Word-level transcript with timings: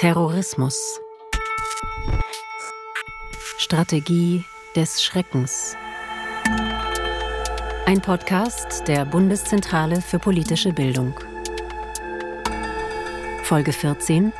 Terrorismus. 0.00 0.98
Strategie 3.58 4.46
des 4.74 5.02
Schreckens. 5.02 5.76
Ein 7.84 8.00
Podcast 8.00 8.88
der 8.88 9.04
Bundeszentrale 9.04 10.00
für 10.00 10.18
politische 10.18 10.72
Bildung. 10.72 11.12
Folge 13.42 13.74
14. 13.74 14.32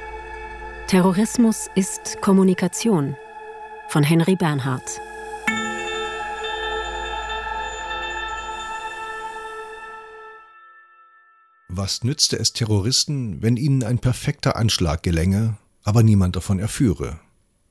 Terrorismus 0.86 1.68
ist 1.74 2.22
Kommunikation 2.22 3.14
von 3.88 4.02
Henry 4.02 4.36
Bernhardt. 4.36 5.02
Was 11.82 12.04
nützte 12.04 12.38
es 12.38 12.52
Terroristen, 12.52 13.40
wenn 13.40 13.56
ihnen 13.56 13.82
ein 13.82 13.98
perfekter 13.98 14.56
Anschlag 14.56 15.02
gelänge, 15.02 15.56
aber 15.82 16.02
niemand 16.02 16.36
davon 16.36 16.58
erführe? 16.58 17.18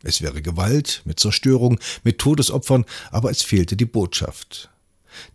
Es 0.01 0.23
wäre 0.23 0.41
Gewalt, 0.41 1.03
mit 1.05 1.19
Zerstörung, 1.19 1.79
mit 2.03 2.17
Todesopfern, 2.17 2.85
aber 3.11 3.29
es 3.29 3.43
fehlte 3.43 3.77
die 3.77 3.85
Botschaft. 3.85 4.71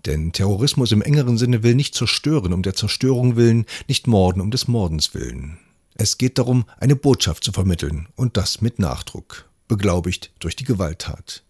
Denn 0.06 0.32
Terrorismus 0.32 0.90
im 0.90 1.02
engeren 1.02 1.38
Sinne 1.38 1.62
will 1.62 1.76
nicht 1.76 1.94
zerstören 1.94 2.52
um 2.52 2.64
der 2.64 2.74
Zerstörung 2.74 3.36
willen, 3.36 3.64
nicht 3.86 4.08
morden 4.08 4.40
um 4.40 4.50
des 4.50 4.66
Mordens 4.66 5.14
willen. 5.14 5.60
Es 5.94 6.18
geht 6.18 6.38
darum, 6.38 6.64
eine 6.80 6.96
Botschaft 6.96 7.44
zu 7.44 7.52
vermitteln, 7.52 8.08
und 8.16 8.36
das 8.36 8.60
mit 8.60 8.80
Nachdruck, 8.80 9.48
beglaubigt 9.68 10.32
durch 10.40 10.56
die 10.56 10.64
Gewalttat. 10.64 11.44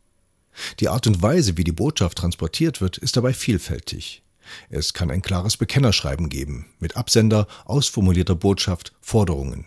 Die 0.78 0.90
Art 0.90 1.06
und 1.06 1.22
Weise, 1.22 1.56
wie 1.56 1.64
die 1.64 1.72
Botschaft 1.72 2.18
transportiert 2.18 2.82
wird, 2.82 2.98
ist 2.98 3.16
dabei 3.16 3.32
vielfältig. 3.32 4.20
Es 4.68 4.92
kann 4.94 5.10
ein 5.10 5.22
klares 5.22 5.56
Bekennerschreiben 5.56 6.28
geben, 6.28 6.66
mit 6.78 6.96
Absender, 6.96 7.46
ausformulierter 7.64 8.34
Botschaft, 8.34 8.92
Forderungen. 9.00 9.66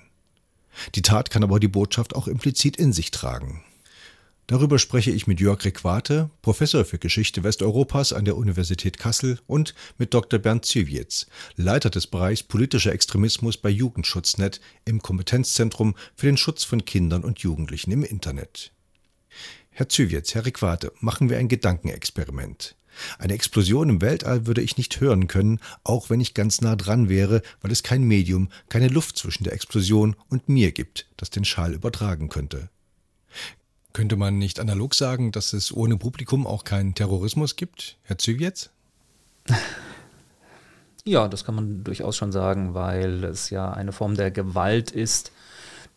Die 0.96 1.02
Tat 1.02 1.30
kann 1.30 1.44
aber 1.44 1.60
die 1.60 1.68
Botschaft 1.68 2.16
auch 2.16 2.28
implizit 2.28 2.78
in 2.78 2.94
sich 2.94 3.12
tragen. 3.12 3.64
Darüber 4.48 4.80
spreche 4.80 5.12
ich 5.12 5.28
mit 5.28 5.42
Jörg 5.42 5.66
Requate, 5.66 6.30
Professor 6.42 6.86
für 6.86 7.00
Geschichte 7.00 7.44
Westeuropas 7.44 8.14
an 8.14 8.24
der 8.24 8.38
Universität 8.38 8.98
Kassel 8.98 9.40
und 9.46 9.76
mit 9.98 10.14
Dr. 10.14 10.40
Bernd 10.40 10.64
Zywitz, 10.64 11.28
Leiter 11.58 11.90
des 11.90 12.08
Bereichs 12.08 12.44
politischer 12.44 12.94
Extremismus 12.94 13.58
bei 13.58 13.70
Jugendschutznet 13.70 14.62
im 14.86 15.02
Kompetenzzentrum 15.02 15.96
für 16.16 16.28
den 16.28 16.38
Schutz 16.38 16.64
von 16.64 16.86
Kindern 16.86 17.26
und 17.26 17.40
Jugendlichen 17.40 17.92
im 17.92 18.04
Internet. 18.04 18.72
Herr 19.72 19.90
Zywitz, 19.90 20.34
Herr 20.34 20.46
Requate, 20.46 20.94
machen 21.02 21.30
wir 21.30 21.38
ein 21.38 21.50
Gedankenexperiment. 21.50 22.77
Eine 23.20 23.34
Explosion 23.34 23.90
im 23.90 24.02
Weltall 24.02 24.46
würde 24.46 24.62
ich 24.62 24.78
nicht 24.78 25.00
hören 25.00 25.28
können, 25.28 25.60
auch 25.84 26.10
wenn 26.10 26.22
ich 26.22 26.34
ganz 26.34 26.62
nah 26.62 26.76
dran 26.76 27.10
wäre, 27.10 27.42
weil 27.62 27.72
es 27.72 27.84
kein 27.84 28.04
Medium, 28.04 28.50
keine 28.70 28.88
Luft 28.88 29.18
zwischen 29.18 29.44
der 29.44 29.54
Explosion 29.54 30.16
und 30.30 30.50
mir 30.50 30.72
gibt, 30.72 31.08
das 31.18 31.30
den 31.30 31.46
Schall 31.46 31.74
übertragen 31.74 32.30
könnte. 32.30 32.70
Könnte 33.94 34.16
man 34.16 34.38
nicht 34.38 34.60
analog 34.60 34.94
sagen, 34.94 35.32
dass 35.32 35.54
es 35.54 35.76
ohne 35.76 35.98
Publikum 35.98 36.46
auch 36.46 36.64
keinen 36.64 36.94
Terrorismus 36.94 37.56
gibt, 37.56 37.98
Herr 38.04 38.18
Zywitz? 38.18 38.70
Ja, 41.08 41.30
das 41.30 41.46
kann 41.46 41.56
man 41.56 41.86
durchaus 41.86 42.18
schon 42.18 42.34
sagen, 42.34 42.74
weil 42.74 43.24
es 43.24 43.50
ja 43.50 43.72
eine 43.72 43.94
Form 43.94 44.16
der 44.16 44.30
Gewalt 44.30 44.92
ist, 44.92 45.32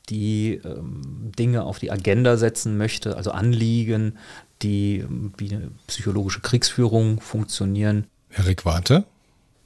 die 0.09 0.61
ähm, 0.64 1.33
Dinge 1.37 1.64
auf 1.64 1.81
die 1.81 1.91
Agenda 1.91 2.37
setzen 2.37 2.77
möchte, 2.77 3.17
also 3.17 3.33
Anliegen, 3.33 4.19
die 4.62 5.05
wie 5.36 5.55
eine 5.55 5.70
psychologische 5.86 6.41
Kriegsführung 6.41 7.20
funktionieren. 7.20 8.06
Herr 8.28 8.47
Requate? 8.47 9.05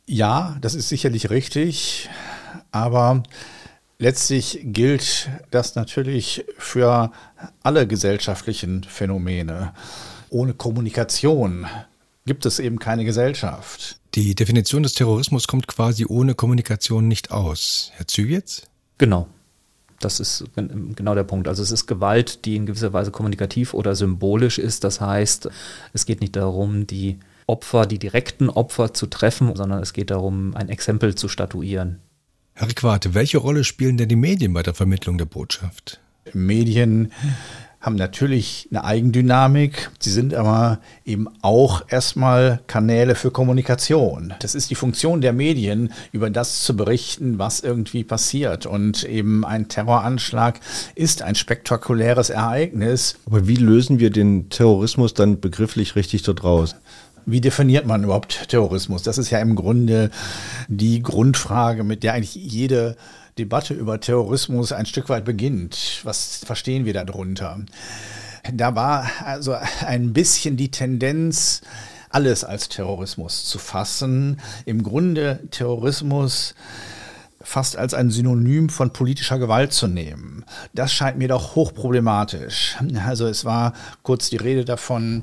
Ja, 0.06 0.56
das 0.60 0.74
ist 0.74 0.88
sicherlich 0.88 1.30
richtig, 1.30 2.08
aber 2.70 3.22
letztlich 3.98 4.60
gilt 4.64 5.30
das 5.50 5.74
natürlich 5.74 6.44
für 6.58 7.10
alle 7.62 7.86
gesellschaftlichen 7.86 8.84
Phänomene. 8.84 9.72
Ohne 10.30 10.54
Kommunikation 10.54 11.66
gibt 12.26 12.46
es 12.46 12.58
eben 12.58 12.78
keine 12.78 13.04
Gesellschaft. 13.04 13.98
Die 14.14 14.34
Definition 14.34 14.82
des 14.82 14.94
Terrorismus 14.94 15.46
kommt 15.46 15.66
quasi 15.66 16.06
ohne 16.06 16.34
Kommunikation 16.34 17.08
nicht 17.08 17.30
aus. 17.30 17.90
Herr 17.94 18.06
Zywitz? 18.06 18.62
Genau. 18.98 19.28
Das 20.00 20.20
ist 20.20 20.44
genau 20.54 21.14
der 21.14 21.24
Punkt. 21.24 21.48
Also 21.48 21.62
es 21.62 21.70
ist 21.70 21.86
Gewalt, 21.86 22.44
die 22.44 22.56
in 22.56 22.66
gewisser 22.66 22.92
Weise 22.92 23.10
kommunikativ 23.10 23.74
oder 23.74 23.94
symbolisch 23.94 24.58
ist. 24.58 24.84
Das 24.84 25.00
heißt, 25.00 25.48
es 25.92 26.06
geht 26.06 26.20
nicht 26.20 26.36
darum, 26.36 26.86
die 26.86 27.18
Opfer, 27.46 27.86
die 27.86 27.98
direkten 27.98 28.48
Opfer 28.48 28.94
zu 28.94 29.06
treffen, 29.06 29.54
sondern 29.54 29.82
es 29.82 29.92
geht 29.92 30.10
darum, 30.10 30.54
ein 30.54 30.68
Exempel 30.68 31.14
zu 31.14 31.28
statuieren. 31.28 32.00
Herr 32.54 32.68
Quate, 32.68 33.14
welche 33.14 33.38
Rolle 33.38 33.64
spielen 33.64 33.96
denn 33.96 34.08
die 34.08 34.16
Medien 34.16 34.52
bei 34.52 34.62
der 34.62 34.74
Vermittlung 34.74 35.18
der 35.18 35.24
Botschaft? 35.24 36.00
Medien 36.32 37.12
haben 37.84 37.96
natürlich 37.96 38.66
eine 38.70 38.82
Eigendynamik. 38.82 39.90
Sie 39.98 40.10
sind 40.10 40.34
aber 40.34 40.78
eben 41.04 41.28
auch 41.42 41.82
erstmal 41.88 42.60
Kanäle 42.66 43.14
für 43.14 43.30
Kommunikation. 43.30 44.32
Das 44.40 44.54
ist 44.54 44.70
die 44.70 44.74
Funktion 44.74 45.20
der 45.20 45.34
Medien, 45.34 45.92
über 46.10 46.30
das 46.30 46.62
zu 46.62 46.74
berichten, 46.74 47.38
was 47.38 47.60
irgendwie 47.60 48.02
passiert. 48.02 48.64
Und 48.64 49.04
eben 49.04 49.44
ein 49.44 49.68
Terroranschlag 49.68 50.60
ist 50.94 51.20
ein 51.20 51.34
spektakuläres 51.34 52.30
Ereignis. 52.30 53.16
Aber 53.26 53.46
wie 53.46 53.56
lösen 53.56 53.98
wir 53.98 54.08
den 54.08 54.48
Terrorismus 54.48 55.12
dann 55.12 55.40
begrifflich 55.40 55.94
richtig 55.94 56.22
dort 56.22 56.42
raus? 56.42 56.76
Wie 57.26 57.42
definiert 57.42 57.86
man 57.86 58.04
überhaupt 58.04 58.48
Terrorismus? 58.48 59.02
Das 59.02 59.18
ist 59.18 59.30
ja 59.30 59.40
im 59.40 59.56
Grunde 59.56 60.10
die 60.68 61.02
Grundfrage, 61.02 61.84
mit 61.84 62.02
der 62.02 62.14
eigentlich 62.14 62.34
jede 62.34 62.96
Debatte 63.38 63.74
über 63.74 64.00
Terrorismus 64.00 64.72
ein 64.72 64.86
Stück 64.86 65.08
weit 65.08 65.24
beginnt. 65.24 66.00
Was 66.04 66.44
verstehen 66.44 66.84
wir 66.84 66.92
darunter? 66.92 67.60
Da 68.52 68.74
war 68.76 69.10
also 69.24 69.56
ein 69.84 70.12
bisschen 70.12 70.56
die 70.56 70.70
Tendenz, 70.70 71.62
alles 72.10 72.44
als 72.44 72.68
Terrorismus 72.68 73.44
zu 73.44 73.58
fassen. 73.58 74.40
Im 74.66 74.84
Grunde 74.84 75.40
Terrorismus 75.50 76.54
fast 77.44 77.76
als 77.76 77.94
ein 77.94 78.10
Synonym 78.10 78.68
von 78.68 78.92
politischer 78.92 79.38
Gewalt 79.38 79.72
zu 79.72 79.86
nehmen. 79.86 80.44
Das 80.72 80.92
scheint 80.92 81.18
mir 81.18 81.28
doch 81.28 81.54
hochproblematisch. 81.54 82.76
Also 83.06 83.26
es 83.26 83.44
war 83.44 83.74
kurz 84.02 84.30
die 84.30 84.36
Rede 84.36 84.64
davon, 84.64 85.22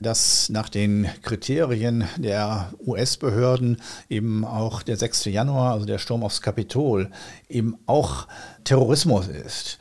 dass 0.00 0.48
nach 0.50 0.68
den 0.68 1.08
Kriterien 1.22 2.04
der 2.16 2.72
US-Behörden 2.84 3.80
eben 4.08 4.44
auch 4.44 4.82
der 4.82 4.96
6. 4.96 5.26
Januar, 5.26 5.72
also 5.72 5.86
der 5.86 5.98
Sturm 5.98 6.24
aufs 6.24 6.42
Kapitol, 6.42 7.10
eben 7.48 7.76
auch 7.86 8.26
Terrorismus 8.64 9.28
ist. 9.28 9.78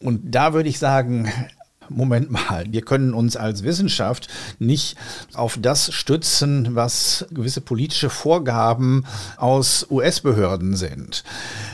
Und 0.00 0.34
da 0.34 0.54
würde 0.54 0.68
ich 0.68 0.78
sagen, 0.78 1.30
Moment 1.96 2.30
mal, 2.30 2.64
wir 2.70 2.82
können 2.82 3.14
uns 3.14 3.36
als 3.36 3.62
Wissenschaft 3.62 4.28
nicht 4.58 4.96
auf 5.34 5.58
das 5.60 5.92
stützen, 5.92 6.74
was 6.74 7.26
gewisse 7.30 7.60
politische 7.60 8.10
Vorgaben 8.10 9.04
aus 9.36 9.86
US-Behörden 9.90 10.76
sind. 10.76 11.24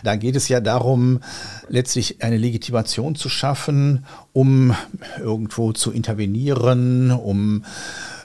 Da 0.05 0.17
geht 0.17 0.37
es 0.37 0.49
ja 0.49 0.61
darum, 0.61 1.21
letztlich 1.69 2.23
eine 2.23 2.37
Legitimation 2.37 3.15
zu 3.15 3.29
schaffen, 3.29 4.05
um 4.33 4.75
irgendwo 5.19 5.73
zu 5.73 5.93
intervenieren, 5.93 7.11
um 7.11 7.65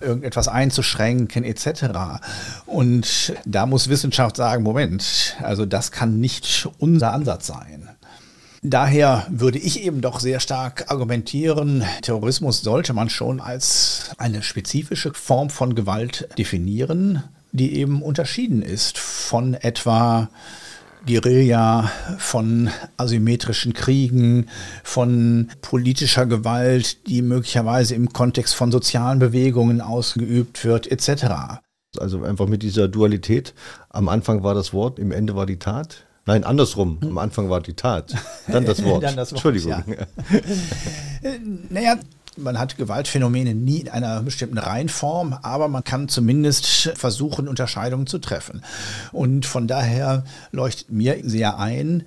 irgendetwas 0.02 0.48
einzuschränken 0.48 1.44
etc. 1.44 2.22
Und 2.66 3.34
da 3.46 3.66
muss 3.66 3.90
Wissenschaft 3.90 4.38
sagen, 4.38 4.64
Moment, 4.64 5.36
also 5.42 5.66
das 5.66 5.92
kann 5.92 6.20
nicht 6.20 6.70
unser 6.80 7.14
Ansatz 7.14 7.48
sein. 7.48 7.90
Daher 8.66 9.28
würde 9.30 9.60
ich 9.60 9.84
eben 9.84 10.00
doch 10.00 10.22
sehr 10.22 10.40
stark 10.40 10.90
argumentieren, 10.90 11.84
Terrorismus 12.02 12.62
sollte 12.62 12.94
man 12.94 13.10
schon 13.10 13.42
als 13.42 14.12
eine 14.18 14.42
spezifische 14.42 15.14
Form 15.14 15.50
von 15.50 15.76
Gewalt 15.76 16.30
definieren, 16.38 17.24
die 17.52 17.76
eben 17.76 18.02
unterschieden 18.02 18.62
ist 18.62 18.98
von 18.98 19.54
etwa 19.54 20.30
Guerilla, 21.06 21.92
von 22.18 22.70
asymmetrischen 22.96 23.74
Kriegen, 23.74 24.48
von 24.86 25.52
politischer 25.62 26.26
Gewalt, 26.26 27.06
die 27.08 27.22
möglicherweise 27.22 27.96
im 27.96 28.14
Kontext 28.14 28.56
von 28.56 28.72
sozialen 28.72 29.20
Bewegungen 29.20 29.82
ausgeübt 29.82 30.64
wird, 30.64 30.90
etc. 30.90 31.60
Also 31.98 32.24
einfach 32.24 32.48
mit 32.48 32.64
dieser 32.64 32.88
Dualität. 32.88 33.54
Am 33.90 34.08
Anfang 34.08 34.42
war 34.42 34.54
das 34.56 34.72
Wort, 34.72 35.00
im 35.00 35.12
Ende 35.12 35.36
war 35.36 35.46
die 35.46 35.60
Tat. 35.60 36.06
Nein, 36.26 36.44
andersrum. 36.46 37.00
Am 37.02 37.18
Anfang 37.18 37.50
war 37.50 37.62
die 37.62 37.74
Tat, 37.74 38.16
dann 38.48 38.66
das 38.66 38.84
Wort. 38.86 39.04
dann 39.04 39.16
das 39.16 39.34
Wort 39.34 39.46
Entschuldigung. 39.46 39.84
Ja. 39.88 41.30
naja, 41.70 41.98
man 42.38 42.58
hat 42.58 42.78
Gewaltphänomene 42.78 43.54
nie 43.54 43.82
in 43.82 43.90
einer 43.90 44.22
bestimmten 44.24 44.58
Reihenform, 44.58 45.38
aber 45.42 45.68
man 45.68 45.84
kann 45.84 46.08
zumindest 46.08 46.92
versuchen, 46.96 47.48
Unterscheidungen 47.48 48.08
zu 48.08 48.20
treffen. 48.20 48.64
Und 49.12 49.46
von 49.46 49.68
daher 49.68 50.24
leuchtet 50.52 50.92
mir 50.92 51.20
sehr 51.24 51.60
ein, 51.60 52.04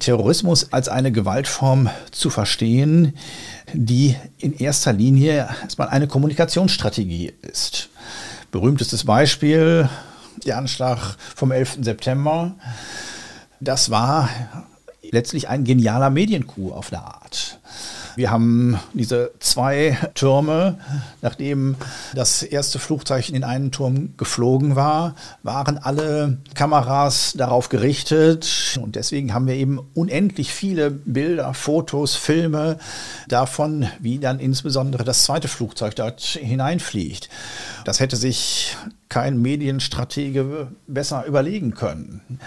Terrorismus 0.00 0.72
als 0.72 0.88
eine 0.88 1.12
Gewaltform 1.12 1.90
zu 2.10 2.30
verstehen, 2.30 3.14
die 3.72 4.16
in 4.38 4.54
erster 4.54 4.92
Linie 4.92 5.48
erstmal 5.62 5.88
eine 5.88 6.08
Kommunikationsstrategie 6.08 7.32
ist. 7.42 7.88
Berühmtestes 8.50 9.04
Beispiel, 9.04 9.88
der 10.44 10.58
Anschlag 10.58 11.16
vom 11.36 11.52
11. 11.52 11.78
September 11.82 12.56
das 13.60 13.90
war 13.90 14.28
letztlich 15.02 15.48
ein 15.48 15.64
genialer 15.64 16.10
Medienkuh 16.10 16.72
auf 16.72 16.90
der 16.90 17.02
Art. 17.02 17.58
Wir 18.18 18.32
haben 18.32 18.80
diese 18.94 19.30
zwei 19.38 19.96
Türme. 20.14 20.80
Nachdem 21.22 21.76
das 22.16 22.42
erste 22.42 22.80
Flugzeug 22.80 23.28
in 23.28 23.44
einen 23.44 23.70
Turm 23.70 24.14
geflogen 24.16 24.74
war, 24.74 25.14
waren 25.44 25.78
alle 25.78 26.38
Kameras 26.56 27.34
darauf 27.36 27.68
gerichtet. 27.68 28.76
Und 28.82 28.96
deswegen 28.96 29.34
haben 29.34 29.46
wir 29.46 29.54
eben 29.54 29.78
unendlich 29.94 30.52
viele 30.52 30.90
Bilder, 30.90 31.54
Fotos, 31.54 32.16
Filme 32.16 32.78
davon, 33.28 33.86
wie 34.00 34.18
dann 34.18 34.40
insbesondere 34.40 35.04
das 35.04 35.22
zweite 35.22 35.46
Flugzeug 35.46 35.94
dort 35.94 36.20
hineinfliegt. 36.20 37.28
Das 37.84 38.00
hätte 38.00 38.16
sich 38.16 38.76
kein 39.08 39.40
Medienstratege 39.40 40.66
besser 40.88 41.24
überlegen 41.24 41.72
können. 41.72 42.40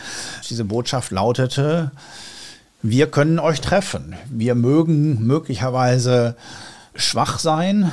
Diese 0.50 0.66
Botschaft 0.66 1.12
lautete, 1.12 1.92
wir 2.84 3.12
können 3.12 3.40
euch 3.40 3.62
treffen. 3.62 4.16
Wir 4.30 4.56
mögen 4.56 5.26
möglicherweise 5.26 6.36
schwach 6.96 7.40
sein, 7.40 7.92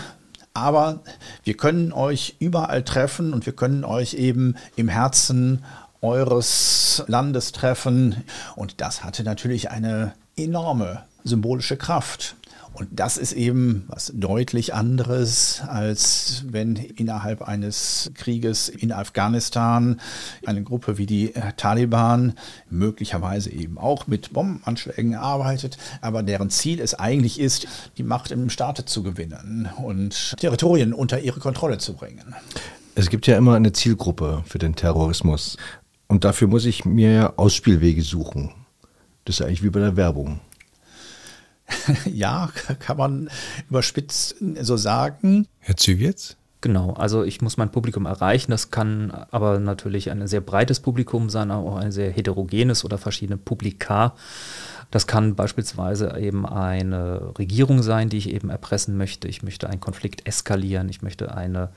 aber 0.54 1.00
wir 1.44 1.56
können 1.56 1.92
euch 1.92 2.36
überall 2.38 2.82
treffen 2.82 3.32
und 3.32 3.46
wir 3.46 3.52
können 3.52 3.84
euch 3.84 4.14
eben 4.14 4.56
im 4.76 4.88
Herzen 4.88 5.64
eures 6.00 7.04
Landes 7.06 7.52
treffen. 7.52 8.24
Und 8.56 8.80
das 8.80 9.04
hatte 9.04 9.24
natürlich 9.24 9.70
eine 9.70 10.14
enorme 10.36 11.02
symbolische 11.24 11.76
Kraft. 11.76 12.36
Und 12.72 12.88
das 12.92 13.16
ist 13.16 13.32
eben 13.32 13.84
was 13.88 14.12
deutlich 14.14 14.74
anderes, 14.74 15.62
als 15.66 16.44
wenn 16.48 16.76
innerhalb 16.76 17.42
eines 17.42 18.10
Krieges 18.14 18.68
in 18.68 18.92
Afghanistan 18.92 20.00
eine 20.46 20.62
Gruppe 20.62 20.96
wie 20.98 21.06
die 21.06 21.32
Taliban 21.56 22.34
möglicherweise 22.70 23.50
eben 23.50 23.78
auch 23.78 24.06
mit 24.06 24.32
Bombenanschlägen 24.32 25.14
arbeitet, 25.14 25.78
aber 26.00 26.22
deren 26.22 26.50
Ziel 26.50 26.80
es 26.80 26.94
eigentlich 26.94 27.40
ist, 27.40 27.66
die 27.96 28.02
Macht 28.02 28.30
im 28.30 28.48
Staate 28.50 28.84
zu 28.84 29.02
gewinnen 29.02 29.68
und 29.82 30.36
Territorien 30.38 30.92
unter 30.92 31.20
ihre 31.20 31.40
Kontrolle 31.40 31.78
zu 31.78 31.94
bringen. 31.94 32.34
Es 32.94 33.10
gibt 33.10 33.26
ja 33.26 33.36
immer 33.36 33.54
eine 33.54 33.72
Zielgruppe 33.72 34.42
für 34.46 34.58
den 34.58 34.74
Terrorismus. 34.74 35.56
Und 36.08 36.24
dafür 36.24 36.48
muss 36.48 36.64
ich 36.64 36.84
mir 36.84 37.34
Ausspielwege 37.36 38.02
suchen. 38.02 38.50
Das 39.24 39.38
ist 39.38 39.42
eigentlich 39.46 39.62
wie 39.62 39.70
bei 39.70 39.80
der 39.80 39.96
Werbung. 39.96 40.40
ja, 42.12 42.50
kann 42.78 42.96
man 42.96 43.30
überspitzt 43.68 44.36
so 44.60 44.76
sagen. 44.76 45.46
Herr 45.60 45.76
Zywitz? 45.76 46.36
Genau, 46.60 46.92
also 46.94 47.22
ich 47.22 47.40
muss 47.40 47.56
mein 47.56 47.70
Publikum 47.70 48.06
erreichen. 48.06 48.50
Das 48.50 48.72
kann 48.72 49.12
aber 49.30 49.60
natürlich 49.60 50.10
ein 50.10 50.26
sehr 50.26 50.40
breites 50.40 50.80
Publikum 50.80 51.30
sein, 51.30 51.52
auch 51.52 51.76
ein 51.76 51.92
sehr 51.92 52.10
heterogenes 52.10 52.84
oder 52.84 52.98
verschiedene 52.98 53.36
Publika. 53.36 54.16
Das 54.90 55.06
kann 55.06 55.36
beispielsweise 55.36 56.18
eben 56.18 56.46
eine 56.46 57.38
Regierung 57.38 57.82
sein, 57.82 58.08
die 58.08 58.16
ich 58.16 58.30
eben 58.30 58.50
erpressen 58.50 58.96
möchte. 58.96 59.28
Ich 59.28 59.42
möchte 59.42 59.68
einen 59.68 59.80
Konflikt 59.80 60.26
eskalieren. 60.26 60.88
Ich 60.88 61.02
möchte 61.02 61.32
eine 61.34 61.68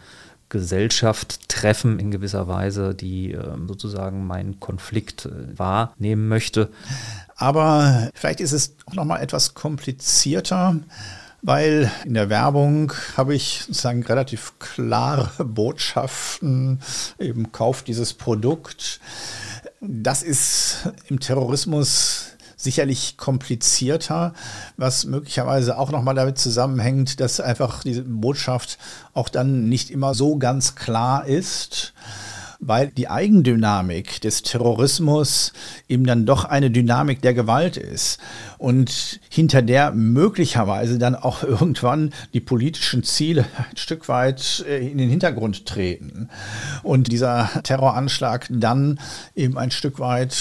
Gesellschaft 0.52 1.50
treffen 1.50 1.98
in 1.98 2.12
gewisser 2.12 2.48
Weise, 2.48 2.94
die 2.94 3.32
ähm, 3.32 3.68
sozusagen 3.68 4.28
meinen 4.28 4.60
Konflikt 4.60 5.26
äh, 5.26 5.58
wahrnehmen 5.58 6.28
möchte. 6.28 6.70
Aber 7.36 8.12
vielleicht 8.14 8.42
ist 8.42 8.52
es 8.52 8.76
auch 8.86 8.94
noch 8.94 9.06
mal 9.06 9.20
etwas 9.20 9.56
komplizierter, 9.56 10.76
weil 11.42 11.90
in 12.06 12.14
der 12.14 12.30
Werbung 12.30 12.94
habe 13.16 13.34
ich 13.34 13.64
sozusagen 13.66 14.04
relativ 14.04 14.54
klare 14.60 15.44
Botschaften, 15.46 16.82
eben 17.18 17.52
kauft 17.52 17.88
dieses 17.88 18.14
Produkt. 18.14 19.00
Das 19.80 20.22
ist 20.22 20.92
im 21.08 21.20
Terrorismus 21.20 22.32
sicherlich 22.64 23.18
komplizierter, 23.18 24.34
was 24.78 25.06
möglicherweise 25.06 25.78
auch 25.78 25.92
nochmal 25.92 26.16
damit 26.16 26.38
zusammenhängt, 26.38 27.20
dass 27.20 27.40
einfach 27.40 27.84
diese 27.84 28.04
Botschaft 28.04 28.78
auch 29.14 29.30
dann 29.30 29.70
nicht 29.70 29.90
immer 29.90 30.14
so 30.14 30.38
ganz 30.38 30.76
klar 30.76 31.26
ist 31.26 31.94
weil 32.62 32.90
die 32.90 33.08
Eigendynamik 33.08 34.22
des 34.22 34.44
Terrorismus 34.44 35.52
eben 35.90 36.06
dann 36.06 36.28
doch 36.28 36.46
eine 36.46 36.70
Dynamik 36.70 37.20
der 37.22 37.34
Gewalt 37.34 37.76
ist 37.76 38.20
und 38.60 39.20
hinter 39.30 39.64
der 39.64 39.92
möglicherweise 39.92 41.00
dann 41.00 41.16
auch 41.16 41.44
irgendwann 41.44 42.14
die 42.34 42.40
politischen 42.40 43.04
Ziele 43.04 43.46
ein 43.58 43.78
Stück 43.78 44.08
weit 44.08 44.64
äh, 44.70 44.88
in 44.88 45.00
den 45.00 45.10
Hintergrund 45.10 45.66
treten 45.66 46.30
und 46.84 47.12
dieser 47.12 47.50
Terroranschlag 47.64 48.48
dann 48.52 49.00
eben 49.36 49.58
ein 49.58 49.72
Stück 49.72 50.00
weit 50.00 50.32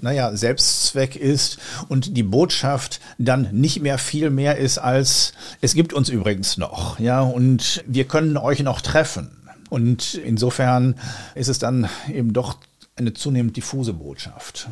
naja, 0.00 0.36
Selbstzweck 0.36 1.16
ist 1.16 1.58
und 1.88 2.16
die 2.16 2.22
Botschaft 2.22 3.00
dann 3.18 3.48
nicht 3.52 3.80
mehr 3.80 3.98
viel 3.98 4.30
mehr 4.30 4.56
ist 4.58 4.78
als, 4.78 5.32
es 5.60 5.74
gibt 5.74 5.92
uns 5.92 6.08
übrigens 6.08 6.56
noch, 6.56 6.98
ja, 6.98 7.20
und 7.20 7.84
wir 7.86 8.04
können 8.04 8.36
euch 8.36 8.62
noch 8.62 8.80
treffen. 8.80 9.30
Und 9.70 10.14
insofern 10.14 10.94
ist 11.34 11.48
es 11.48 11.58
dann 11.58 11.88
eben 12.12 12.32
doch 12.32 12.58
eine 12.96 13.12
zunehmend 13.12 13.56
diffuse 13.56 13.92
Botschaft. 13.92 14.68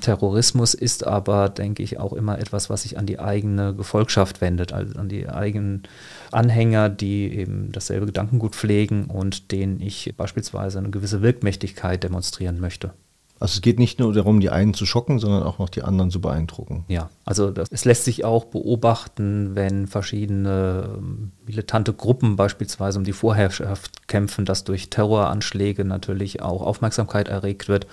Terrorismus 0.00 0.74
ist 0.74 1.06
aber, 1.06 1.48
denke 1.48 1.82
ich, 1.82 1.98
auch 1.98 2.12
immer 2.12 2.38
etwas, 2.38 2.68
was 2.68 2.82
sich 2.82 2.98
an 2.98 3.06
die 3.06 3.18
eigene 3.18 3.74
Gefolgschaft 3.74 4.40
wendet, 4.40 4.72
also 4.72 4.98
an 4.98 5.08
die 5.08 5.28
eigenen 5.28 5.84
Anhänger, 6.30 6.88
die 6.88 7.32
eben 7.32 7.72
dasselbe 7.72 8.06
Gedankengut 8.06 8.54
pflegen 8.54 9.06
und 9.06 9.50
denen 9.50 9.80
ich 9.80 10.14
beispielsweise 10.16 10.78
eine 10.78 10.90
gewisse 10.90 11.22
Wirkmächtigkeit 11.22 12.02
demonstrieren 12.02 12.60
möchte. 12.60 12.92
Also 13.40 13.56
es 13.56 13.62
geht 13.62 13.78
nicht 13.78 13.98
nur 13.98 14.12
darum, 14.12 14.40
die 14.40 14.50
einen 14.50 14.74
zu 14.74 14.86
schocken, 14.86 15.18
sondern 15.18 15.42
auch 15.42 15.58
noch 15.58 15.68
die 15.68 15.82
anderen 15.82 16.10
zu 16.10 16.20
beeindrucken. 16.20 16.84
Ja, 16.88 17.10
also 17.24 17.50
das, 17.50 17.68
es 17.70 17.84
lässt 17.84 18.04
sich 18.04 18.24
auch 18.24 18.44
beobachten, 18.44 19.54
wenn 19.54 19.86
verschiedene 19.88 20.96
ähm, 20.96 21.32
militante 21.44 21.92
Gruppen 21.92 22.36
beispielsweise 22.36 22.98
um 22.98 23.04
die 23.04 23.12
Vorherrschaft 23.12 24.06
kämpfen, 24.06 24.44
dass 24.44 24.64
durch 24.64 24.88
Terroranschläge 24.88 25.84
natürlich 25.84 26.42
auch 26.42 26.62
Aufmerksamkeit 26.62 27.28
erregt 27.28 27.68
wird, 27.68 27.86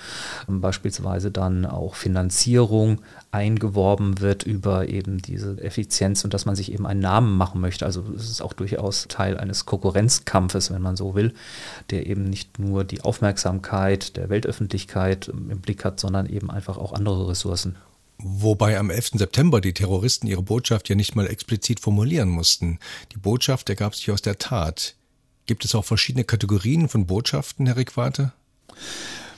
ähm, 0.48 0.62
beispielsweise 0.62 1.32
dann 1.32 1.66
auch 1.66 1.96
Finanzierung 1.96 3.02
eingeworben 3.32 4.20
wird 4.20 4.44
über 4.44 4.90
eben 4.90 5.22
diese 5.22 5.62
Effizienz 5.62 6.24
und 6.24 6.34
dass 6.34 6.46
man 6.46 6.56
sich 6.56 6.72
eben 6.72 6.86
einen 6.86 7.00
Namen 7.00 7.38
machen 7.38 7.62
möchte. 7.62 7.86
Also 7.86 8.04
es 8.16 8.30
ist 8.30 8.42
auch 8.42 8.54
durchaus 8.54 9.08
Teil 9.08 9.38
eines 9.38 9.66
Konkurrenzkampfes, 9.66 10.72
wenn 10.72 10.82
man 10.82 10.98
so 10.98 11.16
will, 11.16 11.34
der 11.90 12.08
eben 12.08 12.26
nicht 12.26 12.60
nur 12.60 12.84
die 12.84 13.02
Aufmerksamkeit 13.02 14.18
der 14.18 14.30
Weltöffentlichkeit 14.30 15.30
im 15.30 15.62
Blick 15.62 15.86
hat, 15.86 16.00
sondern 16.00 16.26
eben 16.26 16.52
einfach 16.52 16.78
auch 16.78 16.92
andere 16.94 17.30
Ressourcen. 17.30 17.78
Wobei 18.18 18.78
am 18.78 18.90
11. 18.90 19.12
September 19.16 19.62
die 19.62 19.74
Terroristen 19.74 20.28
ihre 20.28 20.44
Botschaft 20.44 20.90
ja 20.90 20.96
nicht 20.96 21.16
mal 21.16 21.26
explizit 21.26 21.80
formulieren 21.80 22.30
mussten. 22.30 22.80
Die 23.14 23.18
Botschaft 23.18 23.70
ergab 23.70 23.96
sich 23.96 24.12
aus 24.12 24.22
der 24.22 24.38
Tat. 24.38 24.96
Gibt 25.48 25.66
es 25.66 25.74
auch 25.74 25.86
verschiedene 25.86 26.24
Kategorien 26.24 26.88
von 26.88 27.08
Botschaften, 27.08 27.66
Herr 27.66 27.78
Riquate? 27.78 28.32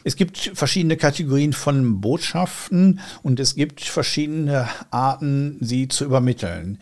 Es 0.04 0.16
gibt 0.18 0.52
verschiedene 0.54 0.98
Kategorien 0.98 1.54
von 1.54 2.02
Botschaften 2.02 3.00
und 3.22 3.40
es 3.40 3.56
gibt 3.56 3.82
verschiedene 3.82 4.68
Arten, 4.92 5.58
sie 5.62 5.88
zu 5.88 6.04
übermitteln. 6.04 6.80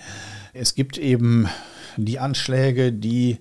Es 0.54 0.74
gibt 0.74 0.98
eben 0.98 1.48
die 1.98 2.20
Anschläge, 2.20 2.92
die 2.92 3.38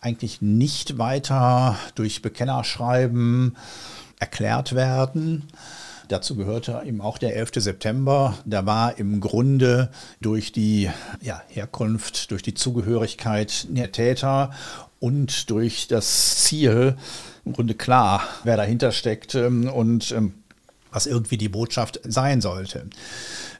eigentlich 0.00 0.40
nicht 0.40 0.98
weiter 0.98 1.76
durch 1.96 2.22
Bekennerschreiben 2.22 3.56
erklärt 4.20 4.74
werden. 4.74 5.44
Dazu 6.08 6.36
gehörte 6.36 6.80
eben 6.86 7.00
auch 7.00 7.18
der 7.18 7.34
11. 7.34 7.50
September. 7.56 8.38
Da 8.44 8.64
war 8.66 8.98
im 8.98 9.20
Grunde 9.20 9.90
durch 10.20 10.52
die 10.52 10.88
ja, 11.20 11.42
Herkunft, 11.48 12.30
durch 12.30 12.42
die 12.42 12.54
Zugehörigkeit 12.54 13.66
der 13.68 13.90
Täter 13.90 14.52
und 15.00 15.50
durch 15.50 15.88
das 15.88 16.44
Ziel 16.44 16.96
im 17.46 17.52
Grunde 17.52 17.74
klar, 17.74 18.22
wer 18.44 18.56
dahinter 18.56 18.92
steckt 18.92 19.34
ähm, 19.34 19.68
und 19.68 20.10
ähm, 20.12 20.34
was 20.90 21.06
irgendwie 21.06 21.36
die 21.36 21.48
Botschaft 21.48 22.00
sein 22.04 22.40
sollte. 22.40 22.86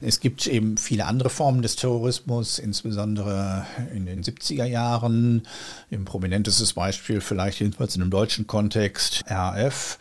Es 0.01 0.19
gibt 0.19 0.47
eben 0.47 0.77
viele 0.77 1.05
andere 1.05 1.29
Formen 1.29 1.61
des 1.61 1.75
Terrorismus, 1.75 2.57
insbesondere 2.57 3.65
in 3.93 4.05
den 4.05 4.23
70er 4.23 4.65
Jahren. 4.65 5.43
Ein 5.91 6.05
prominentestes 6.05 6.73
Beispiel 6.73 7.21
vielleicht 7.21 7.59
jedenfalls 7.59 7.95
in 7.95 8.01
einem 8.01 8.11
deutschen 8.11 8.47
Kontext 8.47 9.23
RAF 9.27 9.99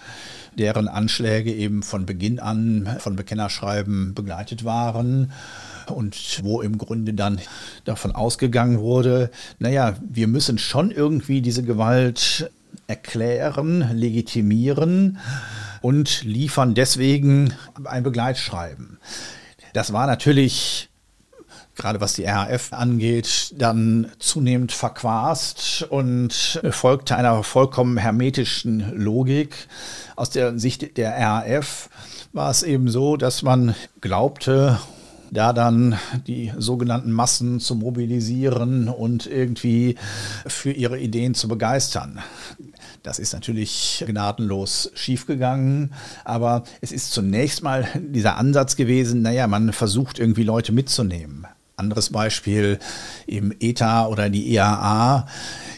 deren 0.58 0.88
Anschläge 0.88 1.52
eben 1.52 1.82
von 1.82 2.06
Beginn 2.06 2.40
an 2.40 2.96
von 2.98 3.14
Bekennerschreiben 3.14 4.14
begleitet 4.14 4.64
waren 4.64 5.32
und 5.86 6.40
wo 6.42 6.62
im 6.62 6.78
Grunde 6.78 7.14
dann 7.14 7.40
davon 7.84 8.12
ausgegangen 8.12 8.80
wurde, 8.80 9.30
naja, 9.58 9.96
wir 10.00 10.28
müssen 10.28 10.58
schon 10.58 10.90
irgendwie 10.90 11.42
diese 11.42 11.62
Gewalt 11.62 12.50
erklären, 12.86 13.96
legitimieren 13.96 15.18
und 15.82 16.22
liefern 16.22 16.74
deswegen 16.74 17.54
ein 17.84 18.02
Begleitschreiben. 18.02 18.98
Das 19.72 19.92
war 19.92 20.06
natürlich 20.06 20.88
gerade 21.76 22.00
was 22.00 22.14
die 22.14 22.24
RAF 22.24 22.72
angeht, 22.72 23.54
dann 23.56 24.10
zunehmend 24.18 24.72
verquast 24.72 25.86
und 25.88 26.60
folgte 26.70 27.16
einer 27.16 27.42
vollkommen 27.42 27.98
hermetischen 27.98 28.96
Logik. 28.96 29.68
Aus 30.16 30.30
der 30.30 30.58
Sicht 30.58 30.96
der 30.96 31.12
RAF 31.16 31.90
war 32.32 32.50
es 32.50 32.62
eben 32.62 32.88
so, 32.88 33.16
dass 33.16 33.42
man 33.42 33.74
glaubte, 34.00 34.80
da 35.30 35.52
dann 35.52 35.98
die 36.26 36.52
sogenannten 36.56 37.12
Massen 37.12 37.60
zu 37.60 37.74
mobilisieren 37.74 38.88
und 38.88 39.26
irgendwie 39.26 39.96
für 40.46 40.72
ihre 40.72 40.98
Ideen 40.98 41.34
zu 41.34 41.48
begeistern. 41.48 42.20
Das 43.02 43.18
ist 43.18 43.32
natürlich 43.32 44.04
gnadenlos 44.06 44.90
schiefgegangen, 44.94 45.92
aber 46.24 46.64
es 46.80 46.90
ist 46.90 47.12
zunächst 47.12 47.62
mal 47.62 47.86
dieser 47.96 48.36
Ansatz 48.36 48.74
gewesen, 48.74 49.22
naja, 49.22 49.46
man 49.46 49.72
versucht 49.72 50.18
irgendwie 50.18 50.42
Leute 50.42 50.72
mitzunehmen. 50.72 51.46
Anderes 51.76 52.10
Beispiel 52.10 52.78
im 53.26 53.52
ETA 53.60 54.06
oder 54.06 54.30
die 54.30 54.54
EAA, 54.54 55.26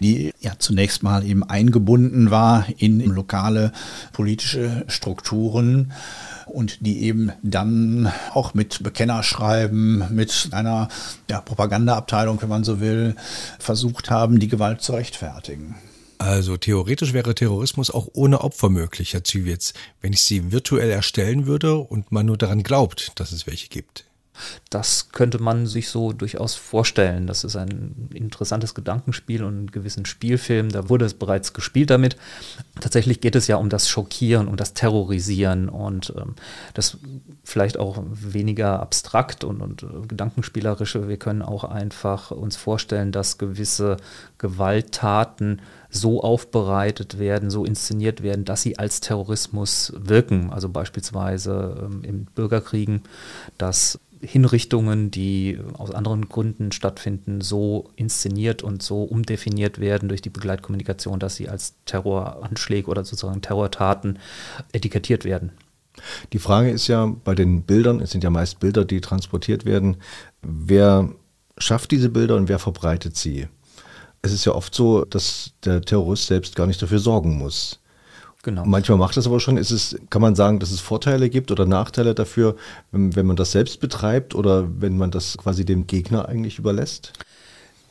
die 0.01 0.33
ja 0.41 0.53
zunächst 0.57 1.03
mal 1.03 1.25
eben 1.25 1.43
eingebunden 1.43 2.31
war 2.31 2.67
in 2.79 3.01
lokale 3.01 3.73
politische 4.13 4.85
Strukturen 4.87 5.93
und 6.51 6.85
die 6.87 7.03
eben 7.03 7.33
dann 7.43 8.13
auch 8.35 8.55
mit 8.55 8.83
Bekennerschreiben, 8.83 10.15
mit 10.15 10.49
einer 10.53 10.89
ja, 11.31 11.41
Propagandaabteilung, 11.41 12.41
wenn 12.43 12.49
man 12.49 12.65
so 12.65 12.81
will, 12.81 13.17
versucht 13.59 14.11
haben, 14.11 14.41
die 14.41 14.49
Gewalt 14.49 14.81
zu 14.83 14.93
rechtfertigen. 14.93 15.77
Also 16.19 16.57
theoretisch 16.57 17.13
wäre 17.13 17.35
Terrorismus 17.35 17.93
auch 17.93 18.09
ohne 18.13 18.41
Opfer 18.41 18.71
möglich, 18.71 19.15
Herr 19.15 19.23
Zywitz, 19.23 19.73
wenn 20.01 20.13
ich 20.13 20.23
sie 20.23 20.51
virtuell 20.51 20.91
erstellen 20.91 21.47
würde 21.47 21.77
und 21.77 22.11
man 22.11 22.27
nur 22.27 22.37
daran 22.37 22.65
glaubt, 22.65 23.13
dass 23.15 23.31
es 23.31 23.47
welche 23.47 23.69
gibt. 23.69 24.08
Das 24.71 25.11
könnte 25.11 25.43
man 25.43 25.67
sich 25.67 25.89
so 25.89 26.13
durchaus 26.13 26.55
vorstellen. 26.55 27.27
Das 27.27 27.45
ist 27.45 27.57
ein 27.57 28.09
interessantes 28.13 28.75
Gedankenspiel 28.75 29.45
und 29.45 29.57
einen 29.57 29.71
gewissen 29.71 30.07
Spielfilm. 30.07 30.71
Da 30.71 30.89
wurde 30.89 31.05
es 31.05 31.15
bereits 31.15 31.53
gespielt 31.53 31.91
damit. 31.91 32.17
Tatsächlich 32.81 33.21
geht 33.21 33.37
es 33.37 33.47
ja 33.47 33.57
um 33.57 33.69
das 33.69 33.89
Schockieren, 33.89 34.49
um 34.49 34.57
das 34.57 34.75
Terrorisieren 34.75 35.69
und 35.69 36.13
ähm, 36.17 36.35
das 36.75 36.99
vielleicht 37.45 37.79
auch 37.79 38.03
weniger 38.11 38.81
abstrakt 38.81 39.45
und, 39.45 39.61
und 39.61 39.83
äh, 39.83 40.07
gedankenspielerische. 40.07 41.09
Wir 41.09 41.17
können 41.17 41.43
auch 41.43 41.65
einfach 41.65 42.31
uns 42.31 42.57
vorstellen, 42.57 43.13
dass 43.13 43.39
gewisse 43.39 43.97
Gewalttaten 44.39 45.61
so 45.91 46.23
aufbereitet 46.23 47.19
werden, 47.19 47.51
so 47.51 47.65
inszeniert 47.65 48.23
werden, 48.23 48.45
dass 48.45 48.63
sie 48.63 48.79
als 48.79 49.01
Terrorismus 49.01 49.93
wirken. 49.97 50.51
Also 50.53 50.69
beispielsweise 50.69 51.83
ähm, 51.83 52.03
in 52.05 52.25
Bürgerkriegen, 52.27 53.03
dass 53.57 53.99
Hinrichtungen, 54.21 55.11
die 55.11 55.59
aus 55.75 55.91
anderen 55.93 56.29
Gründen 56.29 56.73
stattfinden, 56.73 57.41
so 57.41 57.91
inszeniert 57.97 58.63
und 58.63 58.83
so 58.83 59.05
umdefiniert 59.05 59.79
werden 59.79 60.09
durch 60.09 60.23
die 60.23 60.31
Begleitkommunikation, 60.31 61.21
dass 61.21 61.37
sie 61.37 61.49
als 61.49 61.75
Terroranschläge 61.85 62.89
oder 62.89 63.05
sozusagen 63.05 63.43
Terrortaten 63.43 64.19
etikettiert 64.73 65.25
werden. 65.25 65.53
Die 66.33 66.39
Frage 66.39 66.71
ist 66.71 66.89
ja 66.89 67.07
bei 67.07 67.35
den 67.35 67.63
Bildern, 67.63 68.01
es 68.01 68.11
sind 68.11 68.25
ja 68.25 68.31
meist 68.31 68.61
Bilder, 68.61 68.85
die 68.85 69.01
transportiert 69.01 69.65
werden, 69.65 69.97
wer 70.43 71.11
schafft 71.57 71.91
diese 71.91 72.09
Bilder 72.09 72.37
und 72.37 72.49
wer 72.49 72.59
verbreitet 72.59 73.17
sie? 73.17 73.49
Es 74.23 74.33
ist 74.33 74.45
ja 74.45 74.53
oft 74.53 74.75
so, 74.75 75.05
dass 75.05 75.53
der 75.65 75.81
Terrorist 75.81 76.27
selbst 76.27 76.57
gar 76.57 76.67
nicht 76.67 76.83
dafür 76.83 76.99
sorgen 76.99 77.39
muss. 77.39 77.79
Genau. 78.43 78.65
Manchmal 78.65 78.99
macht 78.99 79.17
das 79.17 79.27
aber 79.27 79.41
schon. 79.41 79.57
Ist 79.57 79.71
es, 79.71 79.97
kann 80.11 80.23
man 80.23 80.35
sagen, 80.35 80.59
dass 80.59 80.71
es 80.71 80.81
Vorteile 80.81 81.29
gibt 81.29 81.51
oder 81.51 81.67
Nachteile 81.67 82.15
dafür, 82.15 82.57
wenn, 82.93 83.15
wenn 83.17 83.27
man 83.27 83.37
das 83.37 83.53
selbst 83.53 83.81
betreibt 83.81 84.35
oder 84.35 84.69
wenn 84.81 84.97
man 84.97 85.11
das 85.11 85.37
quasi 85.37 85.65
dem 85.65 85.87
Gegner 85.87 86.29
eigentlich 86.29 86.59
überlässt? 86.59 87.13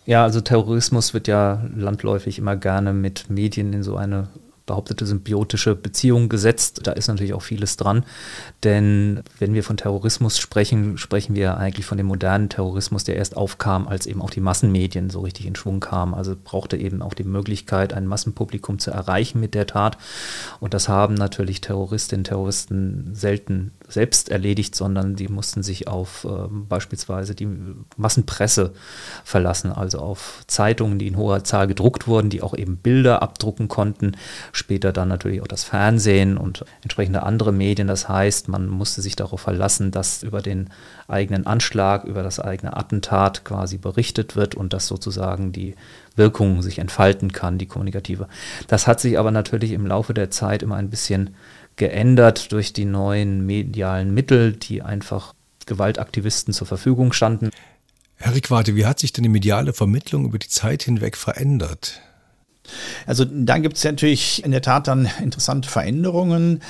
Ja, 0.06 0.24
also 0.24 0.40
Terrorismus 0.40 1.14
wird 1.14 1.28
ja 1.28 1.66
landläufig 1.76 2.40
immer 2.40 2.56
gerne 2.56 2.94
mit 2.94 3.30
Medien 3.30 3.74
in 3.74 3.84
so 3.84 3.98
eine 3.98 4.30
behauptete 4.68 5.08
symbiotische 5.08 5.74
Beziehung 5.74 6.30
gesetzt. 6.30 6.82
Da 6.84 6.92
ist 6.92 7.08
natürlich 7.08 7.34
auch 7.34 7.42
vieles 7.42 7.78
dran. 7.78 8.04
Denn 8.64 9.24
wenn 9.40 9.56
wir 9.56 9.64
von 9.64 9.78
Terrorismus 9.78 10.38
sprechen, 10.38 11.00
sprechen 11.00 11.36
wir 11.36 11.58
eigentlich 11.58 11.88
von 11.88 11.98
dem 11.98 12.06
modernen 12.06 12.50
Terrorismus, 12.50 13.04
der 13.04 13.16
erst 13.16 13.36
aufkam, 13.36 13.88
als 13.88 14.06
eben 14.06 14.22
auch 14.22 14.30
die 14.30 14.42
Massenmedien 14.42 15.10
so 15.10 15.22
richtig 15.22 15.48
in 15.48 15.56
Schwung 15.56 15.80
kamen. 15.80 16.14
Also 16.14 16.36
brauchte 16.42 16.78
eben 16.78 17.02
auch 17.02 17.16
die 17.16 17.24
Möglichkeit, 17.24 17.94
ein 17.94 18.06
Massenpublikum 18.06 18.78
zu 18.78 18.92
erreichen 18.92 19.40
mit 19.40 19.56
der 19.56 19.66
Tat. 19.66 19.98
Und 20.60 20.76
das 20.76 20.88
haben 20.88 21.16
natürlich 21.16 21.62
Terroristinnen 21.62 22.22
und 22.22 22.28
Terroristen 22.28 23.10
selten 23.14 23.72
selbst 23.88 24.30
erledigt, 24.30 24.76
sondern 24.76 25.16
die 25.16 25.28
mussten 25.28 25.64
sich 25.64 25.88
auf 25.88 26.26
äh, 26.26 26.48
beispielsweise 26.50 27.36
die 27.36 27.48
Massenpresse 27.96 28.74
verlassen, 29.24 29.72
also 29.72 30.00
auf 30.00 30.44
Zeitungen, 30.48 31.00
die 31.00 31.08
in 31.08 31.18
hoher 31.18 31.44
Zahl 31.44 31.68
gedruckt 31.68 32.08
wurden, 32.08 32.30
die 32.30 32.42
auch 32.42 32.56
eben 32.56 32.78
Bilder 32.78 33.22
abdrucken 33.22 33.68
konnten 33.68 34.16
später 34.52 34.92
dann 34.92 35.08
natürlich 35.08 35.42
auch 35.42 35.48
das 35.48 35.64
Fernsehen 35.64 36.38
und 36.38 36.66
entsprechende 36.82 37.24
andere 37.24 37.52
Medien. 37.52 37.88
Das 37.88 38.10
heißt, 38.10 38.48
man 38.48 38.68
musste 38.68 39.02
sich 39.02 39.16
darauf 39.16 39.42
verlassen, 39.42 39.92
dass 39.92 40.24
über 40.24 40.42
den 40.42 40.70
eigenen 41.08 41.46
Anschlag, 41.46 42.04
über 42.04 42.24
das 42.24 42.40
eigene 42.40 42.76
Attentat 42.76 43.46
quasi 43.46 43.78
berichtet 43.78 44.36
wird 44.36 44.56
und 44.56 44.74
dass 44.74 44.88
sozusagen 44.88 45.52
die 45.52 45.76
Wirkung 46.16 46.62
sich 46.62 46.80
entfalten 46.80 47.32
kann, 47.32 47.58
die 47.58 47.68
kommunikative. 47.68 48.28
Das 48.68 48.88
hat 48.88 49.00
sich 49.00 49.20
aber 49.20 49.32
natürlich 49.32 49.72
im 49.72 49.86
Laufe 49.86 50.14
der 50.14 50.32
Zeit 50.32 50.64
immer 50.64 50.76
ein 50.76 50.90
bisschen 50.90 51.36
geändert 51.78 52.52
durch 52.52 52.74
die 52.74 52.86
neuen 52.86 53.46
medialen 53.46 54.14
Mittel, 54.14 54.54
die 54.54 54.82
einfach 54.82 55.34
Gewaltaktivisten 55.66 56.54
zur 56.54 56.68
Verfügung 56.68 57.14
standen. 57.14 57.52
Herr 58.16 58.34
Rickwarte, 58.34 58.76
wie 58.76 58.86
hat 58.86 59.00
sich 59.00 59.14
denn 59.14 59.24
die 59.24 59.30
mediale 59.30 59.74
Vermittlung 59.74 60.26
über 60.26 60.40
die 60.40 60.48
Zeit 60.48 60.84
hinweg 60.84 61.16
verändert? 61.16 62.02
Also 63.06 63.26
da 63.26 63.60
gibt 63.60 63.78
es 63.78 63.84
natürlich 63.84 64.44
in 64.44 64.52
der 64.52 64.62
Tat 64.62 64.88
dann 64.88 65.10
interessante 65.22 65.70
Veränderungen. 65.70 66.62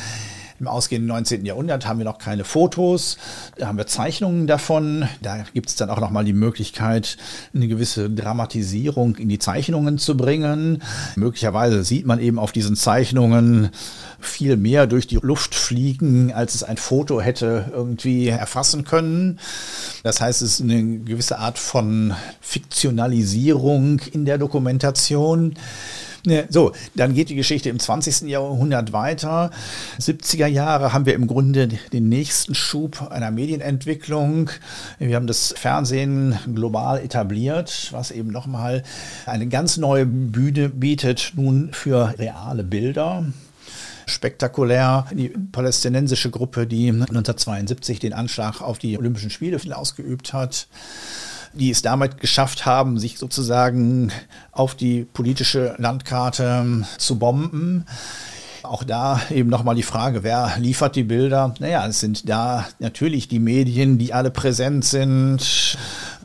Im 0.60 0.68
ausgehenden 0.68 1.08
19. 1.08 1.46
Jahrhundert 1.46 1.86
haben 1.86 2.00
wir 2.00 2.06
noch 2.06 2.18
keine 2.18 2.44
Fotos, 2.44 3.18
da 3.58 3.68
haben 3.68 3.78
wir 3.78 3.86
Zeichnungen 3.86 4.48
davon. 4.48 5.08
Da 5.22 5.46
gibt 5.54 5.70
es 5.70 5.76
dann 5.76 5.92
auch 5.92 6.00
nochmal 6.00 6.26
die 6.26 6.34
Möglichkeit, 6.34 7.18
eine 7.54 7.68
gewisse 7.68 8.10
Dramatisierung 8.10 9.18
in 9.18 9.30
die 9.30 9.38
Zeichnungen 9.38 10.00
zu 10.00 10.18
bringen. 10.18 10.82
Möglicherweise 11.16 11.84
sieht 11.84 12.08
man 12.08 12.20
eben 12.20 12.40
auf 12.40 12.52
diesen 12.52 12.76
Zeichnungen 12.76 13.70
viel 14.20 14.58
mehr 14.58 14.88
durch 14.88 15.06
die 15.06 15.20
Luft 15.22 15.54
fliegen, 15.54 16.34
als 16.34 16.56
es 16.56 16.64
ein 16.64 16.78
Foto 16.78 17.22
hätte 17.22 17.72
irgendwie 17.72 18.28
erfassen 18.28 18.84
können. 18.84 19.40
Das 20.02 20.22
heißt, 20.22 20.42
es 20.42 20.54
ist 20.54 20.62
eine 20.62 21.00
gewisse 21.00 21.38
Art 21.38 21.60
von 21.60 22.16
Fiktionalisierung 22.42 24.02
in 24.12 24.26
der 24.26 24.40
Dokumentation. 24.40 25.54
So, 26.50 26.74
dann 26.96 27.14
geht 27.14 27.30
die 27.30 27.36
Geschichte 27.36 27.70
im 27.70 27.80
20. 27.80 28.24
Jahrhundert 28.30 28.92
weiter. 28.92 29.52
70er 30.00 30.48
Jahre 30.48 30.92
haben 30.92 31.06
wir 31.06 31.14
im 31.14 31.28
Grunde 31.28 31.70
den 31.94 32.10
nächsten 32.10 32.54
Schub 32.54 33.10
einer 33.12 33.32
Medienentwicklung. 33.32 34.50
Wir 35.00 35.16
haben 35.16 35.28
das 35.28 35.54
Fernsehen 35.58 36.38
global 36.54 37.00
etabliert, 37.00 37.90
was 37.92 38.12
eben 38.12 38.32
nochmal 38.32 38.84
eine 39.26 39.48
ganz 39.48 39.78
neue 39.78 40.06
Bühne 40.06 40.70
bietet 40.70 41.32
nun 41.36 41.70
für 41.72 42.14
reale 42.18 42.64
Bilder 42.64 43.26
spektakulär. 44.06 45.06
Die 45.12 45.30
palästinensische 45.30 46.30
Gruppe, 46.30 46.66
die 46.66 46.90
1972 46.90 48.00
den 48.00 48.14
Anschlag 48.14 48.62
auf 48.62 48.80
die 48.80 48.98
Olympischen 48.98 49.30
Spiele 49.30 49.60
ausgeübt 49.76 50.34
hat 50.34 50.68
die 51.54 51.72
es 51.72 51.82
damit 51.82 52.20
geschafft 52.20 52.66
haben, 52.66 53.00
sich 53.00 53.18
sozusagen 53.18 54.12
auf 54.52 54.76
die 54.76 55.04
politische 55.06 55.76
Landkarte 55.78 56.62
ähm, 56.62 56.86
zu 56.98 57.18
bomben. 57.20 57.86
Auch 58.64 58.84
da 58.84 59.22
eben 59.30 59.50
nochmal 59.50 59.76
die 59.76 59.84
Frage, 59.84 60.24
wer 60.24 60.54
liefert 60.60 60.96
die 60.96 61.04
Bilder? 61.04 61.54
Naja, 61.60 61.88
es 61.88 62.00
sind 62.00 62.28
da 62.28 62.68
natürlich 62.80 63.28
die 63.28 63.40
Medien, 63.40 63.98
die 63.98 64.14
alle 64.14 64.32
präsent 64.32 64.84
sind 64.84 65.78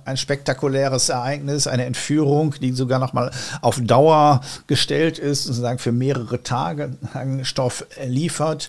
ein 0.04 0.16
spektakuläres 0.16 1.08
Ereignis, 1.08 1.66
eine 1.66 1.84
Entführung, 1.84 2.54
die 2.60 2.72
sogar 2.72 2.98
noch 2.98 3.12
mal 3.12 3.30
auf 3.60 3.80
Dauer 3.80 4.40
gestellt 4.66 5.18
ist, 5.18 5.44
sozusagen 5.44 5.78
für 5.78 5.92
mehrere 5.92 6.42
Tage 6.42 6.96
Stoff 7.42 7.86
liefert. 8.06 8.68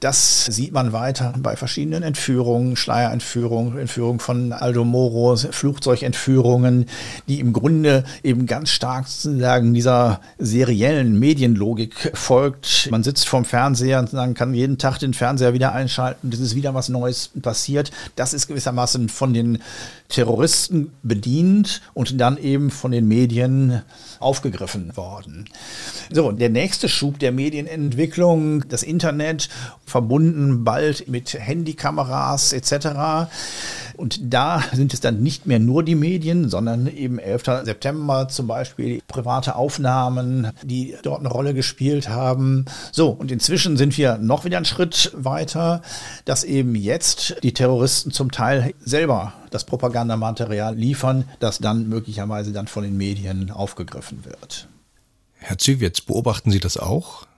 Das 0.00 0.46
sieht 0.46 0.72
man 0.72 0.92
weiter 0.92 1.34
bei 1.38 1.56
verschiedenen 1.56 2.02
Entführungen, 2.02 2.76
Schleierentführungen, 2.76 3.78
Entführung 3.78 4.20
von 4.20 4.52
Aldo 4.52 4.84
Moro, 4.84 5.36
Flugzeugentführungen, 5.36 6.86
die 7.28 7.40
im 7.40 7.52
Grunde 7.52 8.04
eben 8.22 8.46
ganz 8.46 8.70
stark 8.70 9.08
sozusagen 9.08 9.74
dieser 9.74 10.20
seriellen 10.38 11.18
Medienlogik 11.18 12.12
folgt. 12.14 12.88
Man 12.90 13.02
sitzt 13.02 13.28
vorm 13.28 13.44
Fernseher 13.44 14.00
und 14.00 14.34
kann 14.34 14.54
jeden 14.54 14.78
Tag 14.78 14.98
den 14.98 15.14
Fernseher 15.14 15.52
wieder 15.52 15.72
einschalten, 15.72 16.30
es 16.32 16.40
ist 16.40 16.54
wieder 16.54 16.74
was 16.74 16.88
Neues 16.88 17.30
passiert. 17.40 17.90
Das 18.16 18.32
ist 18.32 18.48
gewissermaßen 18.48 19.08
von 19.08 19.34
den 19.34 19.58
Terroristen 20.08 20.71
bedient 21.02 21.82
und 21.94 22.20
dann 22.20 22.36
eben 22.38 22.70
von 22.70 22.90
den 22.90 23.06
Medien 23.06 23.82
aufgegriffen 24.18 24.96
worden. 24.96 25.46
So, 26.10 26.32
der 26.32 26.50
nächste 26.50 26.88
Schub 26.88 27.18
der 27.18 27.32
Medienentwicklung, 27.32 28.68
das 28.68 28.82
Internet, 28.82 29.48
verbunden 29.86 30.64
bald 30.64 31.08
mit 31.08 31.34
Handykameras 31.34 32.52
etc. 32.52 33.28
Und 34.02 34.18
da 34.20 34.64
sind 34.72 34.92
es 34.92 35.00
dann 35.00 35.22
nicht 35.22 35.46
mehr 35.46 35.60
nur 35.60 35.84
die 35.84 35.94
Medien, 35.94 36.48
sondern 36.48 36.88
eben 36.88 37.20
11. 37.20 37.44
September 37.62 38.26
zum 38.26 38.48
Beispiel 38.48 39.00
private 39.06 39.54
Aufnahmen, 39.54 40.50
die 40.64 40.96
dort 41.04 41.20
eine 41.20 41.28
Rolle 41.28 41.54
gespielt 41.54 42.08
haben. 42.08 42.64
So, 42.90 43.10
und 43.10 43.30
inzwischen 43.30 43.76
sind 43.76 43.96
wir 43.96 44.18
noch 44.18 44.44
wieder 44.44 44.56
einen 44.56 44.66
Schritt 44.66 45.12
weiter, 45.14 45.82
dass 46.24 46.42
eben 46.42 46.74
jetzt 46.74 47.36
die 47.44 47.54
Terroristen 47.54 48.10
zum 48.10 48.32
Teil 48.32 48.74
selber 48.80 49.34
das 49.50 49.62
Propagandamaterial 49.66 50.74
liefern, 50.74 51.28
das 51.38 51.58
dann 51.58 51.88
möglicherweise 51.88 52.50
dann 52.50 52.66
von 52.66 52.82
den 52.82 52.96
Medien 52.96 53.52
aufgegriffen 53.52 54.24
wird. 54.24 54.66
Herr 55.34 55.58
Zywitz, 55.58 56.00
beobachten 56.00 56.50
Sie 56.50 56.58
das 56.58 56.76
auch? 56.76 57.28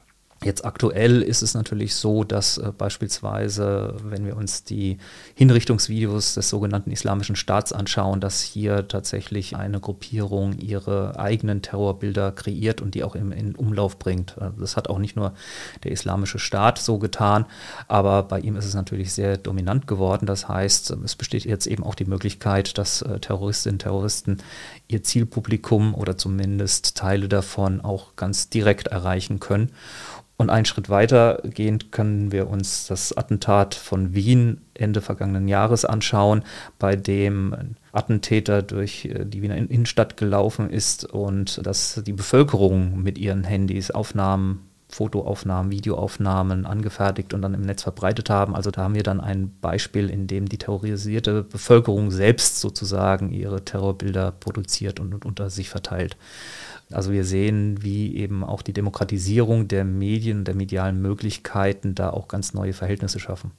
Jetzt 0.45 0.65
aktuell 0.67 1.23
ist 1.23 1.43
es 1.43 1.55
natürlich 1.55 1.95
so, 1.95 2.23
dass 2.23 2.59
äh, 2.59 2.71
beispielsweise, 2.77 3.97
wenn 4.05 4.27
wir 4.27 4.37
uns 4.37 4.63
die 4.63 4.99
Hinrichtungsvideos 5.35 6.35
des 6.35 6.51
sogenannten 6.51 6.91
Islamischen 6.91 7.35
Staats 7.35 7.73
anschauen, 7.73 8.21
dass 8.21 8.43
hier 8.43 8.87
tatsächlich 8.87 9.57
eine 9.57 9.81
Gruppierung 9.81 10.59
ihre 10.59 11.19
eigenen 11.19 11.63
Terrorbilder 11.63 12.31
kreiert 12.33 12.83
und 12.83 12.95
die 12.95 13.05
auch 13.05 13.15
im, 13.15 13.33
in 13.33 13.55
Umlauf 13.55 13.99
bringt. 13.99 14.37
Äh, 14.39 14.51
das 14.59 14.77
hat 14.77 14.91
auch 14.91 14.99
nicht 14.99 15.17
nur 15.17 15.33
der 15.83 15.93
Islamische 15.93 16.39
Staat 16.39 16.79
so 16.79 16.99
getan, 16.99 17.47
aber 17.89 18.23
bei 18.25 18.41
ihm 18.41 18.57
ist 18.57 18.67
es 18.67 18.75
natürlich 18.75 19.15
sehr 19.15 19.39
dominant 19.39 19.87
geworden. 19.87 20.27
Das 20.27 20.47
heißt, 20.47 20.91
es 20.91 21.17
besteht 21.17 21.47
jetzt 21.47 21.67
eben 21.67 21.83
auch 21.83 21.95
die 21.95 22.05
Möglichkeit, 22.05 22.77
dass 22.77 23.01
äh, 23.01 23.19
Terroristinnen 23.19 23.77
und 23.77 23.79
Terroristen 23.79 24.39
ihr 24.89 25.03
Zielpublikum 25.03 25.95
oder 25.95 26.17
zumindest 26.17 26.97
Teile 26.97 27.29
davon 27.29 27.81
auch 27.81 28.17
ganz 28.17 28.51
direkt 28.51 28.89
erreichen 28.89 29.41
können. 29.41 29.71
Und 30.37 30.51
einen 30.51 30.65
Schritt 30.65 30.89
weiter 30.89 31.41
gehend 31.45 31.93
können 31.93 32.33
wir 32.33 32.49
uns 32.49 32.89
das 32.89 33.17
Attentat 33.17 33.75
von 33.75 34.15
Wien 34.15 34.61
Ende 34.75 35.01
vergangenen 35.01 35.47
Jahres 35.47 35.85
anschauen, 35.85 36.43
bei 36.79 36.97
dem 36.97 37.55
ein 37.55 37.77
Attentäter 37.93 38.63
durch 38.63 39.05
äh, 39.05 39.25
die 39.25 39.43
Wiener 39.43 39.57
Innenstadt 39.57 40.17
gelaufen 40.17 40.71
ist 40.71 41.05
und 41.05 41.65
dass 41.65 42.03
die 42.05 42.13
Bevölkerung 42.13 43.01
mit 43.01 43.17
ihren 43.17 43.45
Handys 43.45 43.93
Aufnahmen 43.93 44.69
Fotoaufnahmen, 44.95 45.73
Videoaufnahmen 45.73 46.67
angefertigt 46.67 47.35
und 47.35 47.43
dann 47.43 47.53
im 47.53 47.63
Netz 47.63 47.83
verbreitet 47.83 48.31
haben. 48.31 48.55
Also 48.55 48.71
da 48.71 48.83
haben 48.83 48.95
wir 48.95 49.03
dann 49.03 49.21
ein 49.21 49.53
Beispiel, 49.61 50.09
in 50.09 50.29
dem 50.29 50.49
die 50.49 50.57
terrorisierte 50.57 51.43
Bevölkerung 51.43 52.13
selbst 52.13 52.61
sozusagen 52.61 53.33
ihre 53.33 53.65
Terrorbilder 53.65 54.31
produziert 54.31 55.01
und 55.01 55.25
unter 55.25 55.51
sich 55.51 55.69
verteilt. 55.69 56.17
Also 56.93 57.11
wir 57.11 57.25
sehen, 57.25 57.83
wie 57.83 58.17
eben 58.17 58.45
auch 58.45 58.63
die 58.63 58.73
Demokratisierung 58.73 59.67
der 59.67 59.85
Medien, 59.85 60.45
der 60.45 60.55
medialen 60.55 61.03
Möglichkeiten 61.03 61.97
da 61.97 62.11
auch 62.11 62.29
ganz 62.29 62.55
neue 62.55 62.73
Verhältnisse 62.73 63.19
schaffen. 63.19 63.51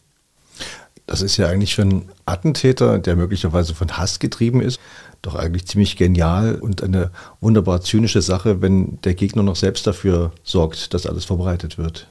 Das 1.08 1.22
ist 1.22 1.38
ja 1.38 1.48
eigentlich 1.48 1.76
für 1.76 1.84
einen 1.84 2.10
Attentäter, 2.26 2.98
der 2.98 3.16
möglicherweise 3.16 3.76
von 3.76 3.98
Hass 3.98 4.20
getrieben 4.20 4.62
ist, 4.62 4.80
doch 5.22 5.36
eigentlich 5.36 5.68
ziemlich 5.68 5.98
genial 5.98 6.56
und 6.56 6.84
eine 6.84 7.12
wunderbar 7.42 7.82
zynische 7.82 8.22
Sache, 8.22 8.62
wenn 8.62 9.00
der 9.04 9.14
Gegner 9.14 9.44
noch 9.44 9.56
selbst 9.56 9.86
dafür 9.86 10.32
sorgt, 10.44 10.94
dass 10.94 11.06
alles 11.06 11.26
verbreitet 11.26 11.78
wird. 11.78 12.08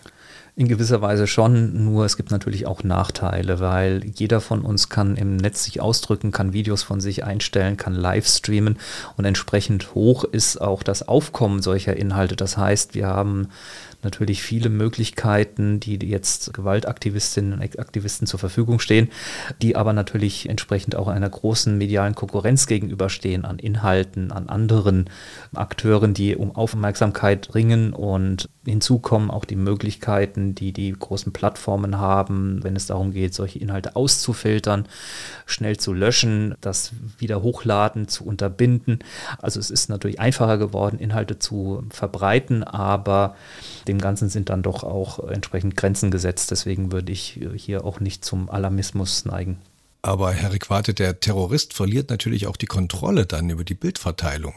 In 0.56 0.68
gewisser 0.68 1.02
Weise 1.02 1.26
schon, 1.26 1.84
nur 1.84 2.04
es 2.04 2.16
gibt 2.16 2.30
natürlich 2.30 2.64
auch 2.64 2.84
Nachteile, 2.84 3.58
weil 3.58 4.02
jeder 4.14 4.40
von 4.40 4.60
uns 4.60 4.88
kann 4.88 5.16
im 5.16 5.36
Netz 5.36 5.64
sich 5.64 5.80
ausdrücken, 5.80 6.30
kann 6.30 6.52
Videos 6.52 6.84
von 6.84 7.00
sich 7.00 7.24
einstellen, 7.24 7.76
kann 7.76 7.92
live 7.92 8.28
streamen 8.28 8.78
und 9.16 9.24
entsprechend 9.24 9.96
hoch 9.96 10.22
ist 10.22 10.60
auch 10.60 10.84
das 10.84 11.08
Aufkommen 11.08 11.60
solcher 11.60 11.96
Inhalte. 11.96 12.36
Das 12.36 12.56
heißt, 12.56 12.94
wir 12.94 13.08
haben 13.08 13.48
natürlich 14.04 14.42
viele 14.42 14.68
Möglichkeiten, 14.68 15.80
die 15.80 15.98
jetzt 16.06 16.54
Gewaltaktivistinnen 16.54 17.54
und 17.54 17.78
Aktivisten 17.80 18.26
zur 18.26 18.38
Verfügung 18.38 18.78
stehen, 18.78 19.08
die 19.60 19.74
aber 19.74 19.92
natürlich 19.92 20.48
entsprechend 20.48 20.94
auch 20.94 21.08
einer 21.08 21.28
großen 21.28 21.76
medialen 21.76 22.14
Konkurrenz 22.14 22.66
gegenüberstehen 22.66 23.44
an 23.44 23.58
Inhalten, 23.58 24.30
an 24.30 24.48
anderen 24.48 25.10
Akteuren, 25.54 26.14
die 26.14 26.36
um 26.36 26.54
Aufmerksamkeit 26.54 27.54
ringen 27.54 27.92
und 27.92 28.48
hinzu 28.64 28.98
kommen 28.98 29.30
auch 29.30 29.44
die 29.44 29.56
Möglichkeiten, 29.56 30.43
die 30.52 30.72
die 30.72 30.92
großen 30.92 31.32
Plattformen 31.32 31.98
haben, 31.98 32.64
wenn 32.64 32.74
es 32.74 32.86
darum 32.86 33.12
geht, 33.12 33.34
solche 33.34 33.60
Inhalte 33.60 33.94
auszufiltern, 33.94 34.88
schnell 35.46 35.76
zu 35.76 35.92
löschen, 35.92 36.56
das 36.60 36.90
wieder 37.18 37.42
hochladen, 37.42 38.08
zu 38.08 38.24
unterbinden. 38.24 38.98
Also 39.38 39.60
es 39.60 39.70
ist 39.70 39.88
natürlich 39.88 40.18
einfacher 40.18 40.58
geworden, 40.58 40.98
Inhalte 40.98 41.38
zu 41.38 41.84
verbreiten, 41.90 42.64
aber 42.64 43.36
dem 43.86 43.98
Ganzen 43.98 44.28
sind 44.28 44.50
dann 44.50 44.62
doch 44.62 44.82
auch 44.82 45.20
entsprechend 45.28 45.76
Grenzen 45.76 46.10
gesetzt. 46.10 46.50
Deswegen 46.50 46.90
würde 46.90 47.12
ich 47.12 47.40
hier 47.54 47.84
auch 47.84 48.00
nicht 48.00 48.24
zum 48.24 48.50
Alarmismus 48.50 49.24
neigen. 49.24 49.58
Aber 50.02 50.32
Herr 50.32 50.52
Requate, 50.52 50.92
der 50.92 51.20
Terrorist 51.20 51.72
verliert 51.72 52.10
natürlich 52.10 52.46
auch 52.46 52.56
die 52.56 52.66
Kontrolle 52.66 53.24
dann 53.24 53.48
über 53.48 53.64
die 53.64 53.74
Bildverteilung. 53.74 54.52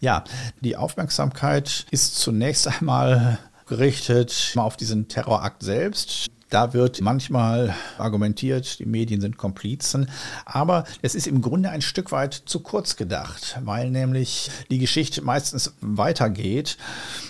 Ja, 0.00 0.24
die 0.60 0.74
Aufmerksamkeit 0.76 1.86
ist 1.92 2.16
zunächst 2.16 2.66
einmal 2.66 3.38
gerichtet 3.66 4.54
auf 4.56 4.76
diesen 4.76 5.08
Terrorakt 5.08 5.62
selbst. 5.62 6.30
Da 6.52 6.74
wird 6.74 7.00
manchmal 7.00 7.74
argumentiert, 7.96 8.78
die 8.78 8.84
Medien 8.84 9.22
sind 9.22 9.38
Komplizen, 9.38 10.10
aber 10.44 10.84
es 11.00 11.14
ist 11.14 11.26
im 11.26 11.40
Grunde 11.40 11.70
ein 11.70 11.80
Stück 11.80 12.12
weit 12.12 12.34
zu 12.44 12.60
kurz 12.60 12.96
gedacht, 12.96 13.58
weil 13.64 13.88
nämlich 13.90 14.50
die 14.70 14.78
Geschichte 14.78 15.22
meistens 15.22 15.72
weitergeht 15.80 16.76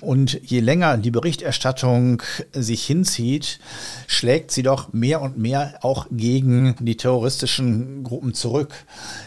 und 0.00 0.40
je 0.42 0.58
länger 0.58 0.96
die 0.96 1.12
Berichterstattung 1.12 2.20
sich 2.50 2.84
hinzieht, 2.84 3.60
schlägt 4.08 4.50
sie 4.50 4.64
doch 4.64 4.92
mehr 4.92 5.22
und 5.22 5.38
mehr 5.38 5.78
auch 5.82 6.08
gegen 6.10 6.74
die 6.80 6.96
terroristischen 6.96 8.02
Gruppen 8.02 8.34
zurück. 8.34 8.74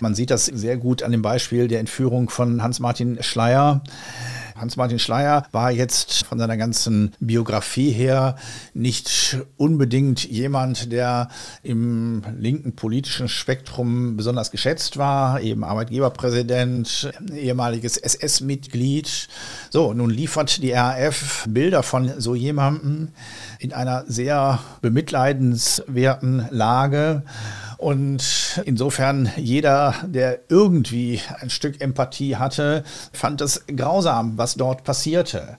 Man 0.02 0.14
sieht 0.14 0.30
das 0.30 0.48
sehr 0.48 0.76
gut 0.76 1.04
an 1.04 1.14
dem 1.14 1.22
Beispiel 1.22 1.70
der 1.70 1.80
Entführung 1.80 2.30
von 2.30 2.62
Hans-Martin 2.62 3.24
Schleyer. 3.24 3.82
Hans-Martin 4.56 5.00
Schleyer 5.00 5.46
war 5.52 5.70
jetzt 5.70 6.26
von 6.26 6.40
seiner 6.40 6.56
ganzen 6.56 7.14
Biografie 7.20 7.92
her 7.92 8.38
nicht 8.74 9.38
unbedingt 9.58 10.24
jemand, 10.24 10.94
der 10.94 11.28
im 11.62 12.24
linken 12.38 12.74
politischen 12.74 13.28
Spektrum 13.28 14.16
besonders 14.16 14.52
geschätzt 14.52 14.98
war, 14.98 15.42
eben 15.42 15.66
Arbeitgeberpräsident, 15.66 17.12
ehemaliges 17.34 17.98
SS-Mitglied. 17.98 19.28
So, 19.70 19.94
nun 19.94 20.10
liefert 20.10 20.64
die 20.64 20.72
RAF 20.72 21.46
Bilder 21.50 21.84
von 21.84 22.14
so 22.22 22.34
jemandem 22.34 23.10
in 23.60 23.74
einer 23.74 24.06
sehr 24.08 24.60
bemitleidenswerten 24.82 26.48
Lage. 26.50 27.24
Und 27.78 28.62
insofern 28.66 29.30
jeder, 29.38 29.96
der 30.06 30.40
irgendwie 30.50 31.22
ein 31.40 31.50
Stück 31.50 31.82
Empathie 31.82 32.38
hatte, 32.38 32.84
fand 33.12 33.42
es 33.42 33.66
grausam, 33.68 34.38
was 34.38 34.56
dort 34.56 34.84
passierte. 34.84 35.58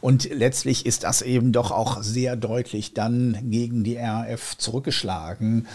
Und 0.00 0.32
letztlich 0.32 0.86
ist 0.86 1.04
das 1.04 1.22
eben 1.22 1.52
doch 1.52 1.70
auch 1.70 2.02
sehr 2.02 2.36
deutlich 2.36 2.94
dann 2.94 3.36
gegen 3.50 3.82
die 3.84 3.96
RAF 3.96 4.56
zurückgeschlagen, 4.56 5.66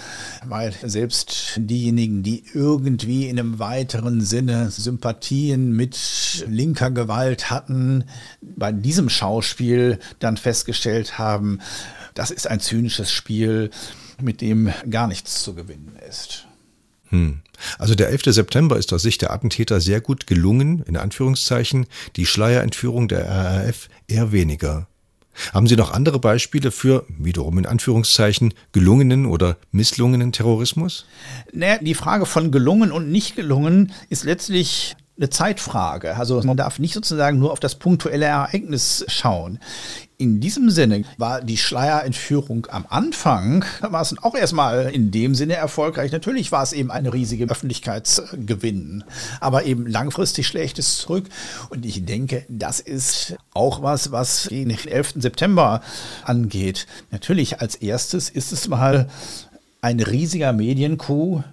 weil 0.45 0.73
selbst 0.81 1.53
diejenigen, 1.57 2.23
die 2.23 2.43
irgendwie 2.53 3.27
in 3.27 3.37
einem 3.37 3.59
weiteren 3.59 4.21
Sinne 4.21 4.71
Sympathien 4.71 5.73
mit 5.73 6.45
linker 6.47 6.91
Gewalt 6.91 7.49
hatten, 7.49 8.05
bei 8.41 8.71
diesem 8.71 9.09
Schauspiel 9.09 9.99
dann 10.19 10.37
festgestellt 10.37 11.17
haben, 11.17 11.59
das 12.13 12.31
ist 12.31 12.47
ein 12.47 12.59
zynisches 12.59 13.11
Spiel 13.11 13.71
mit 14.23 14.41
dem 14.41 14.71
gar 14.89 15.07
nichts 15.07 15.43
zu 15.43 15.53
gewinnen 15.53 15.97
ist. 16.09 16.47
Hm. 17.09 17.41
Also 17.77 17.93
der 17.95 18.09
11. 18.09 18.23
September 18.25 18.77
ist 18.77 18.91
aus 18.91 19.03
Sicht 19.03 19.21
der 19.21 19.31
Attentäter 19.31 19.79
sehr 19.79 20.01
gut 20.01 20.25
gelungen, 20.25 20.83
in 20.87 20.97
Anführungszeichen, 20.97 21.85
die 22.15 22.25
Schleierentführung 22.25 23.07
der 23.07 23.29
RAF 23.29 23.87
eher 24.07 24.31
weniger. 24.31 24.87
Haben 25.53 25.67
Sie 25.67 25.75
noch 25.75 25.91
andere 25.91 26.19
Beispiele 26.19 26.71
für, 26.71 27.05
wiederum 27.07 27.57
in 27.57 27.65
Anführungszeichen, 27.65 28.53
gelungenen 28.71 29.25
oder 29.25 29.57
misslungenen 29.71 30.31
Terrorismus? 30.31 31.05
Naja, 31.51 31.79
die 31.81 31.95
Frage 31.95 32.25
von 32.25 32.51
gelungen 32.51 32.91
und 32.91 33.11
nicht 33.11 33.35
gelungen 33.35 33.91
ist 34.09 34.23
letztlich 34.23 34.95
eine 35.15 35.29
Zeitfrage. 35.29 36.15
Also 36.17 36.41
man 36.41 36.57
darf 36.57 36.79
nicht 36.79 36.93
sozusagen 36.93 37.37
nur 37.37 37.51
auf 37.51 37.59
das 37.59 37.75
punktuelle 37.75 38.25
Ereignis 38.25 39.05
schauen. 39.07 39.59
In 40.17 40.39
diesem 40.39 40.69
Sinne 40.69 41.03
war 41.17 41.41
die 41.41 41.57
Schleierentführung 41.57 42.67
am 42.71 42.85
Anfang, 42.89 43.65
war 43.81 44.01
es 44.01 44.15
auch 44.23 44.35
erstmal 44.35 44.89
in 44.91 45.11
dem 45.11 45.35
Sinne 45.35 45.55
erfolgreich. 45.55 46.11
Natürlich 46.11 46.51
war 46.51 46.63
es 46.63 46.73
eben 46.73 46.91
eine 46.91 47.13
riesige 47.13 47.45
Öffentlichkeitsgewinn, 47.45 49.03
aber 49.39 49.65
eben 49.65 49.85
langfristig 49.85 50.47
schlägt 50.47 50.79
es 50.79 50.97
zurück. 50.97 51.25
Und 51.69 51.85
ich 51.85 52.05
denke, 52.05 52.45
das 52.47 52.79
ist 52.79 53.35
auch 53.53 53.83
was, 53.83 54.11
was 54.11 54.43
den 54.43 54.69
11. 54.69 55.15
September 55.17 55.81
angeht. 56.23 56.87
Natürlich 57.11 57.59
als 57.59 57.75
erstes 57.75 58.29
ist 58.29 58.51
es 58.51 58.67
mal 58.67 59.09
ein 59.81 59.99
riesiger 59.99 60.53
Medienkuh 60.53 61.43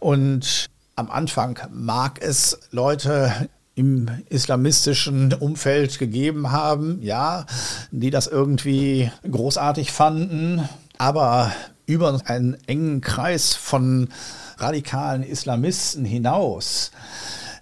und 0.00 0.70
am 1.02 1.10
Anfang 1.10 1.58
mag 1.72 2.22
es 2.22 2.60
Leute 2.70 3.48
im 3.74 4.08
islamistischen 4.28 5.34
Umfeld 5.34 5.98
gegeben 5.98 6.52
haben, 6.52 7.02
ja, 7.02 7.44
die 7.90 8.10
das 8.10 8.28
irgendwie 8.28 9.10
großartig 9.28 9.90
fanden. 9.90 10.68
Aber 10.98 11.50
über 11.86 12.20
einen 12.26 12.56
engen 12.68 13.00
Kreis 13.00 13.56
von 13.56 14.10
radikalen 14.58 15.24
Islamisten 15.24 16.04
hinaus 16.04 16.92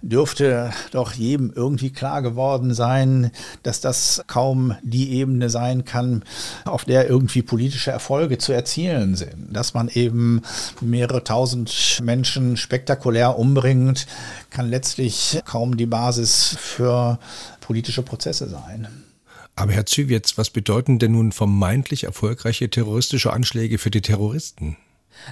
dürfte 0.01 0.71
doch 0.91 1.13
jedem 1.13 1.51
irgendwie 1.55 1.91
klar 1.91 2.21
geworden 2.21 2.73
sein, 2.73 3.31
dass 3.63 3.81
das 3.81 4.23
kaum 4.27 4.75
die 4.83 5.11
Ebene 5.13 5.49
sein 5.49 5.85
kann, 5.85 6.23
auf 6.65 6.85
der 6.85 7.09
irgendwie 7.09 7.41
politische 7.41 7.91
Erfolge 7.91 8.37
zu 8.37 8.51
erzielen 8.51 9.15
sind. 9.15 9.55
Dass 9.55 9.73
man 9.73 9.89
eben 9.89 10.41
mehrere 10.79 11.23
tausend 11.23 11.99
Menschen 12.03 12.57
spektakulär 12.57 13.37
umbringt, 13.37 14.07
kann 14.49 14.69
letztlich 14.69 15.41
kaum 15.45 15.77
die 15.77 15.85
Basis 15.85 16.55
für 16.59 17.19
politische 17.61 18.01
Prozesse 18.01 18.49
sein. 18.49 18.87
Aber 19.55 19.73
Herr 19.73 19.85
Züwitz, 19.85 20.37
was 20.37 20.49
bedeuten 20.49 20.97
denn 20.97 21.11
nun 21.11 21.31
vermeintlich 21.31 22.05
erfolgreiche 22.05 22.69
terroristische 22.69 23.33
Anschläge 23.33 23.77
für 23.77 23.91
die 23.91 24.01
Terroristen? 24.01 24.77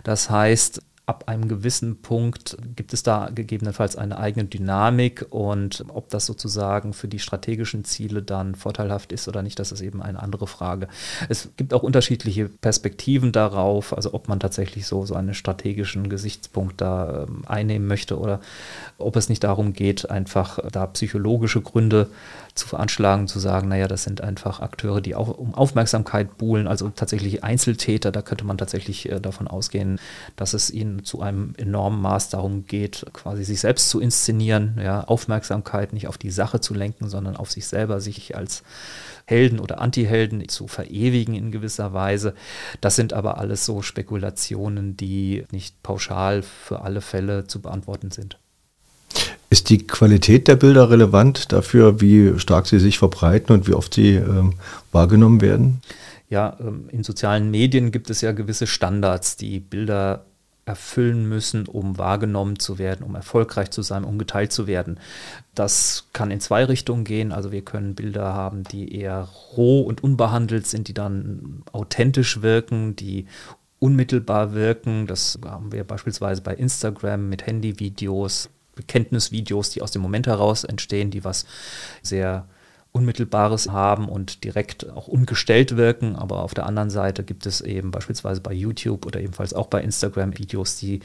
Das 0.03 0.29
heißt, 0.29 0.81
ab 1.09 1.23
einem 1.25 1.47
gewissen 1.47 2.03
Punkt 2.03 2.55
gibt 2.75 2.93
es 2.93 3.01
da 3.01 3.31
gegebenenfalls 3.33 3.95
eine 3.95 4.19
eigene 4.19 4.45
Dynamik 4.45 5.25
und 5.31 5.83
ob 5.87 6.09
das 6.09 6.27
sozusagen 6.27 6.93
für 6.93 7.07
die 7.07 7.17
strategischen 7.17 7.83
Ziele 7.83 8.21
dann 8.21 8.53
vorteilhaft 8.53 9.11
ist 9.11 9.27
oder 9.27 9.41
nicht, 9.41 9.57
das 9.57 9.71
ist 9.71 9.81
eben 9.81 10.03
eine 10.03 10.21
andere 10.21 10.45
Frage. 10.45 10.87
Es 11.27 11.49
gibt 11.57 11.73
auch 11.73 11.81
unterschiedliche 11.81 12.47
Perspektiven 12.47 13.31
darauf, 13.31 13.91
also 13.97 14.13
ob 14.13 14.27
man 14.27 14.39
tatsächlich 14.39 14.85
so, 14.85 15.03
so 15.03 15.15
einen 15.15 15.33
strategischen 15.33 16.09
Gesichtspunkt 16.09 16.79
da 16.79 17.23
ähm, 17.23 17.41
einnehmen 17.47 17.87
möchte 17.87 18.19
oder 18.19 18.39
ob 18.99 19.15
es 19.15 19.29
nicht 19.29 19.43
darum 19.43 19.73
geht, 19.73 20.11
einfach 20.11 20.59
da 20.71 20.85
psychologische 20.85 21.61
Gründe 21.61 22.07
zu 22.59 22.67
veranschlagen, 22.67 23.27
zu 23.27 23.39
sagen, 23.39 23.69
naja, 23.69 23.87
das 23.87 24.03
sind 24.03 24.21
einfach 24.21 24.59
Akteure, 24.59 25.01
die 25.01 25.15
auch 25.15 25.29
um 25.29 25.55
Aufmerksamkeit 25.55 26.37
buhlen, 26.37 26.67
also 26.67 26.89
tatsächlich 26.89 27.43
Einzeltäter, 27.43 28.11
da 28.11 28.21
könnte 28.21 28.45
man 28.45 28.57
tatsächlich 28.57 29.09
äh, 29.11 29.19
davon 29.19 29.47
ausgehen, 29.47 29.99
dass 30.35 30.53
es 30.53 30.69
ihnen 30.69 31.03
zu 31.03 31.21
einem 31.21 31.53
enormen 31.57 32.01
Maß 32.01 32.29
darum 32.29 32.65
geht, 32.65 33.05
quasi 33.13 33.43
sich 33.43 33.59
selbst 33.59 33.89
zu 33.89 33.99
inszenieren, 33.99 34.79
ja, 34.83 35.03
Aufmerksamkeit 35.05 35.93
nicht 35.93 36.07
auf 36.07 36.17
die 36.17 36.31
Sache 36.31 36.59
zu 36.59 36.73
lenken, 36.73 37.09
sondern 37.09 37.35
auf 37.35 37.49
sich 37.49 37.67
selber, 37.67 38.01
sich 38.01 38.35
als 38.35 38.63
Helden 39.25 39.59
oder 39.59 39.79
Antihelden 39.79 40.47
zu 40.49 40.67
verewigen 40.67 41.35
in 41.35 41.51
gewisser 41.51 41.93
Weise. 41.93 42.33
Das 42.81 42.95
sind 42.95 43.13
aber 43.13 43.37
alles 43.37 43.65
so 43.65 43.81
Spekulationen, 43.81 44.97
die 44.97 45.45
nicht 45.51 45.81
pauschal 45.83 46.41
für 46.41 46.81
alle 46.81 47.01
Fälle 47.01 47.45
zu 47.45 47.61
beantworten 47.61 48.11
sind. 48.11 48.39
Ist 49.49 49.69
die 49.69 49.87
Qualität 49.87 50.47
der 50.47 50.55
Bilder 50.55 50.91
relevant 50.91 51.51
dafür, 51.51 52.01
wie 52.01 52.37
stark 52.37 52.67
sie 52.67 52.79
sich 52.79 52.99
verbreiten 52.99 53.53
und 53.55 53.67
wie 53.67 53.73
oft 53.73 53.93
sie 53.95 54.15
ähm, 54.15 54.53
wahrgenommen 54.91 55.41
werden? 55.41 55.81
Ja, 56.29 56.55
ähm, 56.59 56.85
in 56.91 57.03
sozialen 57.03 57.49
Medien 57.49 57.91
gibt 57.91 58.11
es 58.11 58.21
ja 58.21 58.31
gewisse 58.31 58.67
Standards, 58.67 59.37
die 59.37 59.59
Bilder 59.59 60.25
erfüllen 60.69 61.27
müssen, 61.27 61.65
um 61.65 61.97
wahrgenommen 61.97 62.59
zu 62.59 62.77
werden, 62.77 63.03
um 63.03 63.15
erfolgreich 63.15 63.71
zu 63.71 63.81
sein, 63.81 64.03
um 64.03 64.19
geteilt 64.19 64.51
zu 64.51 64.67
werden. 64.67 64.99
Das 65.55 66.05
kann 66.13 66.29
in 66.29 66.39
zwei 66.39 66.63
Richtungen 66.63 67.05
gehen. 67.05 67.31
Also 67.31 67.51
wir 67.51 67.63
können 67.63 67.95
Bilder 67.95 68.35
haben, 68.35 68.63
die 68.65 68.95
eher 68.95 69.27
roh 69.57 69.81
und 69.81 70.03
unbehandelt 70.03 70.67
sind, 70.67 70.87
die 70.87 70.93
dann 70.93 71.63
authentisch 71.71 72.43
wirken, 72.43 72.95
die 72.95 73.25
unmittelbar 73.79 74.53
wirken. 74.53 75.07
Das 75.07 75.39
haben 75.43 75.71
wir 75.71 75.83
beispielsweise 75.83 76.43
bei 76.43 76.53
Instagram 76.53 77.29
mit 77.29 77.47
Handyvideos, 77.47 78.49
Bekenntnisvideos, 78.79 79.71
die 79.71 79.81
aus 79.81 79.91
dem 79.91 80.01
Moment 80.01 80.25
heraus 80.25 80.63
entstehen, 80.63 81.11
die 81.11 81.25
was 81.25 81.45
sehr 82.01 82.47
Unmittelbares 82.91 83.69
haben 83.69 84.09
und 84.09 84.43
direkt 84.43 84.89
auch 84.89 85.07
ungestellt 85.07 85.77
wirken. 85.77 86.15
Aber 86.15 86.41
auf 86.41 86.55
der 86.55 86.65
anderen 86.65 86.89
Seite 86.89 87.23
gibt 87.23 87.45
es 87.45 87.61
eben 87.61 87.91
beispielsweise 87.91 88.41
bei 88.41 88.51
YouTube 88.51 89.05
oder 89.05 89.21
ebenfalls 89.21 89.53
auch 89.53 89.67
bei 89.67 89.81
Instagram 89.81 90.39
Videos, 90.39 90.77
die 90.77 91.01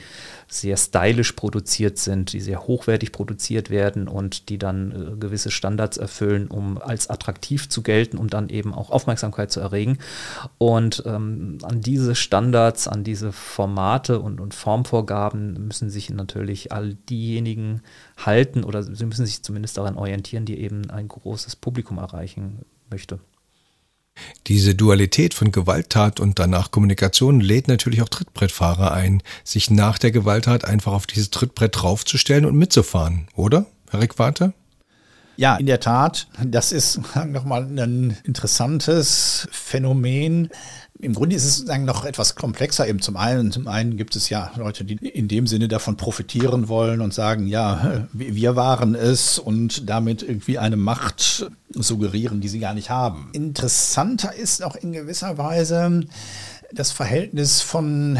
sehr 0.49 0.79
stylisch 0.79 1.33
produziert 1.33 1.99
sind, 1.99 2.33
die 2.33 2.41
sehr 2.41 2.67
hochwertig 2.67 3.13
produziert 3.13 3.69
werden 3.69 4.09
und 4.09 4.49
die 4.49 4.57
dann 4.57 4.93
äh, 4.93 5.17
gewisse 5.17 5.51
Standards 5.51 5.99
erfüllen, 5.99 6.49
um 6.49 6.81
als 6.81 7.11
attraktiv 7.11 7.69
zu 7.69 7.83
gelten, 7.83 8.17
um 8.17 8.29
dann 8.29 8.49
eben 8.49 8.73
auch 8.73 8.89
Aufmerksamkeit 8.89 9.53
zu 9.53 9.61
erregen. 9.61 9.99
Und 10.57 11.03
ähm, 11.05 11.59
an 11.65 11.83
diese 11.83 12.15
Standards, 12.15 12.89
an 12.89 13.05
diese 13.05 13.31
Formate 13.31 14.21
und, 14.21 14.41
und 14.41 14.55
Formvorgaben 14.55 15.67
müssen 15.67 15.91
sich 15.91 16.09
natürlich 16.09 16.73
all 16.73 16.95
diejenigen 17.11 17.83
halten 18.17 18.65
oder 18.65 18.83
sie 18.83 19.05
müssen 19.05 19.27
sich 19.27 19.43
zumindest 19.43 19.77
daran 19.77 19.99
orientieren, 19.99 20.47
die 20.47 20.59
eben 20.61 20.89
ein 20.89 21.09
großes 21.09 21.57
Publikum 21.57 21.74
erreichen 21.99 22.65
möchte. 22.91 23.21
Diese 24.47 24.75
Dualität 24.75 25.35
von 25.35 25.51
Gewalttat 25.51 26.21
und 26.21 26.39
danach 26.39 26.71
Kommunikation 26.71 27.41
lädt 27.41 27.67
natürlich 27.67 28.03
auch 28.03 28.09
Trittbrettfahrer 28.09 28.93
ein, 28.93 29.23
sich 29.43 29.71
nach 29.71 29.99
der 29.99 30.13
Gewalttat 30.13 30.65
einfach 30.65 30.93
auf 30.93 31.07
dieses 31.07 31.31
Trittbrett 31.31 31.83
draufzustellen 31.83 32.45
und 32.45 32.57
mitzufahren, 32.57 33.27
oder, 33.35 33.67
Herr 33.91 34.01
Rickwarte? 34.01 34.53
Ja, 35.37 35.57
in 35.57 35.67
der 35.67 35.81
Tat. 35.81 36.29
Das 36.45 36.71
ist 36.71 37.01
nochmal 37.27 37.65
ein 37.65 38.17
interessantes 38.25 39.49
Phänomen. 39.51 40.49
Im 41.05 41.13
Grunde 41.13 41.37
ist 41.37 41.45
es 41.45 41.57
sozusagen 41.57 41.85
noch 41.85 42.07
etwas 42.07 42.35
komplexer. 42.35 42.89
Eben 42.89 43.01
zum 43.01 43.17
einen, 43.17 43.53
zum 43.53 43.69
einen 43.69 43.97
gibt 43.99 44.17
es 44.17 44.31
ja 44.31 44.51
Leute, 44.57 44.85
die 44.85 44.95
in 44.95 45.29
dem 45.29 45.47
Sinne 45.47 45.69
davon 45.69 45.97
profitieren 45.97 46.69
wollen 46.69 47.03
und 47.03 47.13
sagen, 47.13 47.47
ja, 47.47 48.07
wir 48.13 48.57
waren 48.57 48.95
es 48.95 49.39
und 49.39 49.89
damit 49.89 50.23
irgendwie 50.23 50.59
eine 50.59 50.77
Macht 50.77 51.51
suggerieren, 51.71 52.41
die 52.41 52.49
sie 52.49 52.59
gar 52.59 52.73
nicht 52.73 52.89
haben. 52.89 53.29
Interessanter 53.33 54.35
ist 54.35 54.65
auch 54.65 54.77
in 54.77 54.93
gewisser 54.93 55.37
Weise 55.37 56.05
das 56.73 56.91
Verhältnis 56.91 57.61
von 57.61 58.19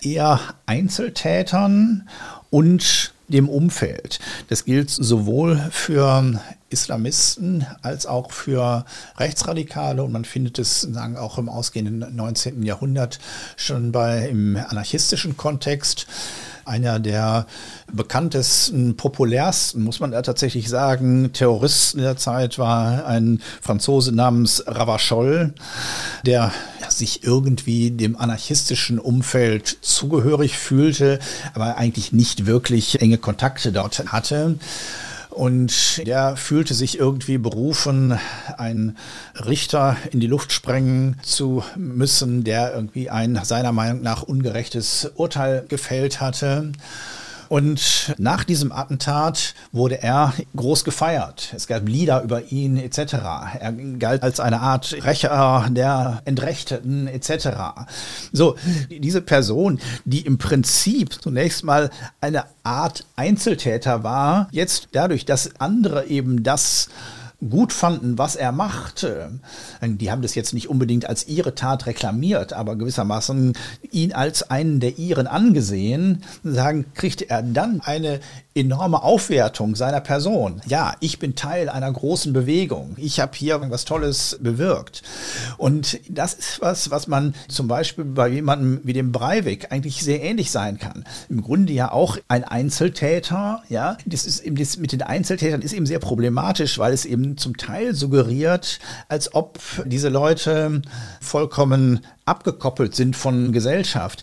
eher 0.00 0.38
Einzeltätern 0.66 2.08
und 2.50 3.12
dem 3.32 3.48
Umfeld. 3.48 4.18
Das 4.48 4.64
gilt 4.64 4.90
sowohl 4.90 5.56
für 5.70 6.40
Islamisten 6.68 7.66
als 7.82 8.06
auch 8.06 8.32
für 8.32 8.84
Rechtsradikale 9.16 10.02
und 10.02 10.12
man 10.12 10.24
findet 10.24 10.58
es 10.58 10.82
sagen, 10.82 11.16
auch 11.16 11.38
im 11.38 11.48
ausgehenden 11.48 12.14
19. 12.14 12.62
Jahrhundert 12.62 13.18
schon 13.56 13.92
bei 13.92 14.28
im 14.28 14.56
anarchistischen 14.56 15.36
Kontext 15.36 16.06
einer 16.70 17.00
der 17.00 17.46
bekanntesten, 17.92 18.96
populärsten, 18.96 19.82
muss 19.82 20.00
man 20.00 20.12
da 20.12 20.22
tatsächlich 20.22 20.68
sagen, 20.68 21.32
Terroristen 21.32 22.00
der 22.00 22.16
Zeit 22.16 22.58
war 22.58 23.04
ein 23.06 23.42
Franzose 23.60 24.12
namens 24.12 24.64
Ravachol, 24.66 25.52
der 26.24 26.52
sich 26.88 27.24
irgendwie 27.24 27.90
dem 27.90 28.16
anarchistischen 28.16 28.98
Umfeld 28.98 29.78
zugehörig 29.82 30.56
fühlte, 30.56 31.18
aber 31.54 31.76
eigentlich 31.76 32.12
nicht 32.12 32.46
wirklich 32.46 33.00
enge 33.02 33.18
Kontakte 33.18 33.72
dort 33.72 34.12
hatte. 34.12 34.56
Und 35.40 36.06
der 36.06 36.36
fühlte 36.36 36.74
sich 36.74 36.98
irgendwie 36.98 37.38
berufen, 37.38 38.18
einen 38.58 38.98
Richter 39.34 39.96
in 40.10 40.20
die 40.20 40.26
Luft 40.26 40.52
sprengen 40.52 41.16
zu 41.22 41.64
müssen, 41.76 42.44
der 42.44 42.74
irgendwie 42.74 43.08
ein 43.08 43.40
seiner 43.42 43.72
Meinung 43.72 44.02
nach 44.02 44.22
ungerechtes 44.22 45.10
Urteil 45.14 45.64
gefällt 45.66 46.20
hatte. 46.20 46.72
Und 47.50 48.14
nach 48.16 48.44
diesem 48.44 48.70
Attentat 48.70 49.54
wurde 49.72 50.00
er 50.04 50.32
groß 50.54 50.84
gefeiert. 50.84 51.52
Es 51.56 51.66
gab 51.66 51.88
Lieder 51.88 52.22
über 52.22 52.52
ihn 52.52 52.76
etc. 52.76 53.14
Er 53.58 53.72
galt 53.98 54.22
als 54.22 54.38
eine 54.38 54.60
Art 54.60 54.94
Rächer 55.04 55.66
der 55.68 56.22
Entrechteten 56.26 57.08
etc. 57.08 57.48
So, 58.32 58.54
diese 58.88 59.20
Person, 59.20 59.80
die 60.04 60.20
im 60.20 60.38
Prinzip 60.38 61.20
zunächst 61.20 61.64
mal 61.64 61.90
eine 62.20 62.44
Art 62.62 63.04
Einzeltäter 63.16 64.04
war, 64.04 64.46
jetzt 64.52 64.90
dadurch, 64.92 65.24
dass 65.24 65.60
andere 65.60 66.06
eben 66.06 66.44
das 66.44 66.88
gut 67.48 67.72
fanden, 67.72 68.18
was 68.18 68.36
er 68.36 68.52
machte. 68.52 69.40
Die 69.82 70.10
haben 70.10 70.22
das 70.22 70.34
jetzt 70.34 70.52
nicht 70.52 70.68
unbedingt 70.68 71.06
als 71.06 71.26
ihre 71.26 71.54
Tat 71.54 71.86
reklamiert, 71.86 72.52
aber 72.52 72.76
gewissermaßen 72.76 73.54
ihn 73.90 74.12
als 74.12 74.50
einen 74.50 74.80
der 74.80 74.98
ihren 74.98 75.26
angesehen, 75.26 76.22
sagen, 76.44 76.86
kriegte 76.94 77.28
er 77.30 77.42
dann 77.42 77.80
eine 77.80 78.20
enorme 78.54 79.02
Aufwertung 79.02 79.76
seiner 79.76 80.00
Person. 80.00 80.60
Ja, 80.66 80.94
ich 81.00 81.18
bin 81.18 81.36
Teil 81.36 81.68
einer 81.68 81.90
großen 81.90 82.32
Bewegung. 82.32 82.94
Ich 82.96 83.20
habe 83.20 83.32
hier 83.34 83.60
was 83.70 83.84
Tolles 83.84 84.38
bewirkt. 84.40 85.02
Und 85.56 86.00
das 86.08 86.34
ist 86.34 86.60
was, 86.60 86.90
was 86.90 87.06
man 87.06 87.34
zum 87.48 87.68
Beispiel 87.68 88.04
bei 88.04 88.28
jemandem 88.28 88.80
wie 88.82 88.92
dem 88.92 89.12
Breivik 89.12 89.70
eigentlich 89.70 90.02
sehr 90.02 90.22
ähnlich 90.22 90.50
sein 90.50 90.78
kann. 90.78 91.04
Im 91.28 91.42
Grunde 91.42 91.72
ja 91.72 91.92
auch 91.92 92.18
ein 92.26 92.42
Einzeltäter. 92.42 93.62
Ja, 93.68 93.96
das 94.04 94.26
ist 94.26 94.40
eben 94.40 94.56
das 94.56 94.76
mit 94.76 94.92
den 94.92 95.02
Einzeltätern 95.02 95.62
ist 95.62 95.72
eben 95.72 95.86
sehr 95.86 96.00
problematisch, 96.00 96.78
weil 96.78 96.92
es 96.92 97.04
eben 97.04 97.29
zum 97.36 97.56
Teil 97.56 97.94
suggeriert, 97.94 98.78
als 99.08 99.34
ob 99.34 99.58
diese 99.84 100.08
Leute 100.08 100.82
vollkommen 101.20 102.00
abgekoppelt 102.24 102.94
sind 102.94 103.16
von 103.16 103.52
Gesellschaft. 103.52 104.22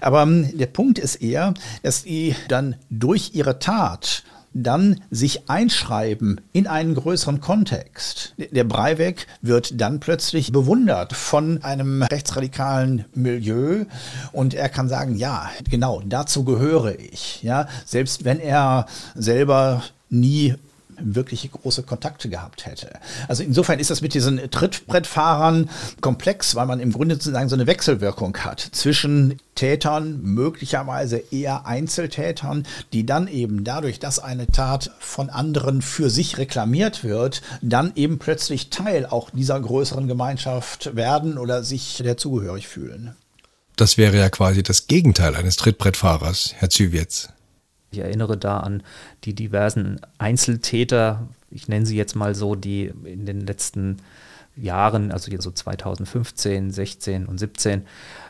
Aber 0.00 0.22
ähm, 0.22 0.56
der 0.56 0.66
Punkt 0.66 0.98
ist 0.98 1.16
eher, 1.16 1.54
dass 1.82 2.04
die 2.04 2.34
dann 2.48 2.76
durch 2.90 3.32
ihre 3.34 3.58
Tat 3.58 4.22
dann 4.54 5.00
sich 5.10 5.48
einschreiben 5.48 6.40
in 6.52 6.66
einen 6.66 6.94
größeren 6.94 7.40
Kontext. 7.40 8.34
Der 8.38 8.64
Breivik 8.64 9.26
wird 9.42 9.80
dann 9.80 10.00
plötzlich 10.00 10.52
bewundert 10.52 11.12
von 11.12 11.62
einem 11.62 12.02
rechtsradikalen 12.02 13.04
Milieu 13.14 13.84
und 14.32 14.54
er 14.54 14.68
kann 14.68 14.88
sagen, 14.88 15.16
ja, 15.16 15.50
genau, 15.68 16.02
dazu 16.04 16.44
gehöre 16.44 16.98
ich. 16.98 17.42
Ja, 17.42 17.68
selbst 17.84 18.24
wenn 18.24 18.40
er 18.40 18.86
selber 19.14 19.82
nie 20.08 20.54
wirkliche 21.00 21.48
große 21.48 21.82
Kontakte 21.82 22.28
gehabt 22.28 22.66
hätte. 22.66 22.90
Also 23.28 23.42
insofern 23.42 23.78
ist 23.78 23.90
das 23.90 24.00
mit 24.00 24.14
diesen 24.14 24.50
Trittbrettfahrern 24.50 25.70
komplex, 26.00 26.54
weil 26.54 26.66
man 26.66 26.80
im 26.80 26.92
Grunde 26.92 27.14
sozusagen 27.16 27.48
so 27.48 27.56
eine 27.56 27.66
Wechselwirkung 27.66 28.36
hat 28.38 28.60
zwischen 28.60 29.38
Tätern, 29.54 30.20
möglicherweise 30.22 31.16
eher 31.30 31.66
Einzeltätern, 31.66 32.64
die 32.92 33.04
dann 33.04 33.26
eben 33.26 33.64
dadurch, 33.64 33.98
dass 33.98 34.18
eine 34.18 34.46
Tat 34.46 34.92
von 35.00 35.30
anderen 35.30 35.82
für 35.82 36.10
sich 36.10 36.38
reklamiert 36.38 37.02
wird, 37.02 37.42
dann 37.60 37.92
eben 37.96 38.18
plötzlich 38.18 38.70
Teil 38.70 39.06
auch 39.06 39.30
dieser 39.30 39.60
größeren 39.60 40.06
Gemeinschaft 40.06 40.94
werden 40.94 41.38
oder 41.38 41.64
sich 41.64 42.00
der 42.04 42.16
zugehörig 42.16 42.68
fühlen. 42.68 43.16
Das 43.76 43.96
wäre 43.96 44.18
ja 44.18 44.28
quasi 44.28 44.62
das 44.62 44.86
Gegenteil 44.88 45.36
eines 45.36 45.56
Trittbrettfahrers, 45.56 46.54
Herr 46.58 46.70
Züwietz. 46.70 47.28
Ich 47.90 47.98
erinnere 47.98 48.36
da 48.36 48.58
an 48.58 48.82
die 49.24 49.34
diversen 49.34 50.00
Einzeltäter, 50.18 51.28
ich 51.50 51.68
nenne 51.68 51.86
sie 51.86 51.96
jetzt 51.96 52.16
mal 52.16 52.34
so, 52.34 52.54
die 52.54 52.92
in 53.04 53.24
den 53.24 53.40
letzten 53.40 53.98
Jahren, 54.56 55.12
also 55.12 55.30
so 55.40 55.50
2015, 55.50 56.70
16 56.70 57.26
und 57.26 57.38
17, 57.38 57.86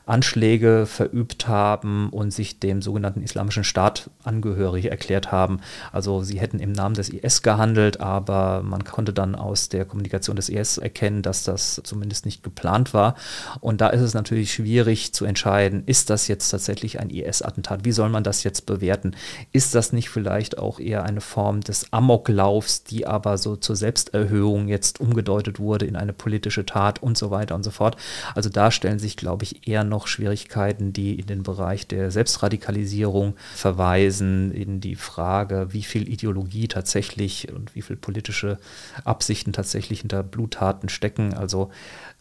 Anschläge 0.08 0.86
verübt 0.86 1.48
haben 1.48 2.08
und 2.10 2.32
sich 2.32 2.58
dem 2.60 2.82
sogenannten 2.82 3.22
Islamischen 3.22 3.64
Staat 3.64 4.10
angehörig 4.24 4.86
erklärt 4.86 5.30
haben. 5.32 5.60
Also 5.92 6.22
sie 6.22 6.40
hätten 6.40 6.60
im 6.60 6.72
Namen 6.72 6.94
des 6.94 7.08
IS 7.08 7.42
gehandelt, 7.42 8.00
aber 8.00 8.62
man 8.62 8.84
konnte 8.84 9.12
dann 9.12 9.34
aus 9.34 9.68
der 9.68 9.84
Kommunikation 9.84 10.36
des 10.36 10.48
IS 10.48 10.78
erkennen, 10.78 11.22
dass 11.22 11.44
das 11.44 11.80
zumindest 11.84 12.24
nicht 12.24 12.42
geplant 12.42 12.94
war. 12.94 13.14
Und 13.60 13.80
da 13.80 13.88
ist 13.88 14.00
es 14.00 14.14
natürlich 14.14 14.52
schwierig 14.52 15.12
zu 15.12 15.24
entscheiden, 15.24 15.82
ist 15.86 16.10
das 16.10 16.28
jetzt 16.28 16.48
tatsächlich 16.48 17.00
ein 17.00 17.10
IS-Attentat? 17.10 17.84
Wie 17.84 17.92
soll 17.92 18.08
man 18.08 18.24
das 18.24 18.44
jetzt 18.44 18.66
bewerten? 18.66 19.14
Ist 19.52 19.74
das 19.74 19.92
nicht 19.92 20.08
vielleicht 20.08 20.58
auch 20.58 20.80
eher 20.80 21.04
eine 21.04 21.20
Form 21.20 21.60
des 21.60 21.92
Amoklaufs, 21.92 22.84
die 22.84 23.06
aber 23.06 23.38
so 23.38 23.56
zur 23.56 23.76
Selbsterhöhung 23.76 24.68
jetzt 24.68 25.00
umgedeutet 25.00 25.58
wurde 25.58 25.86
in 25.86 25.96
eine 25.96 26.12
politische 26.12 26.64
Tat 26.64 27.02
und 27.02 27.18
so 27.18 27.30
weiter 27.30 27.54
und 27.54 27.62
so 27.62 27.70
fort? 27.70 27.96
Also 28.34 28.48
da 28.48 28.70
stellen 28.70 28.98
sich, 28.98 29.16
glaube 29.16 29.44
ich, 29.44 29.66
eher 29.68 29.84
noch 29.84 29.97
noch 29.98 30.06
Schwierigkeiten, 30.06 30.92
die 30.92 31.18
in 31.18 31.26
den 31.26 31.42
Bereich 31.42 31.88
der 31.88 32.12
Selbstradikalisierung 32.12 33.34
verweisen, 33.56 34.52
in 34.52 34.80
die 34.80 34.94
Frage, 34.94 35.68
wie 35.72 35.82
viel 35.82 36.08
Ideologie 36.08 36.68
tatsächlich 36.68 37.52
und 37.52 37.74
wie 37.74 37.82
viel 37.82 37.96
politische 37.96 38.58
Absichten 39.04 39.52
tatsächlich 39.52 40.02
hinter 40.02 40.22
Bluttaten 40.22 40.88
stecken. 40.88 41.34
Also 41.34 41.70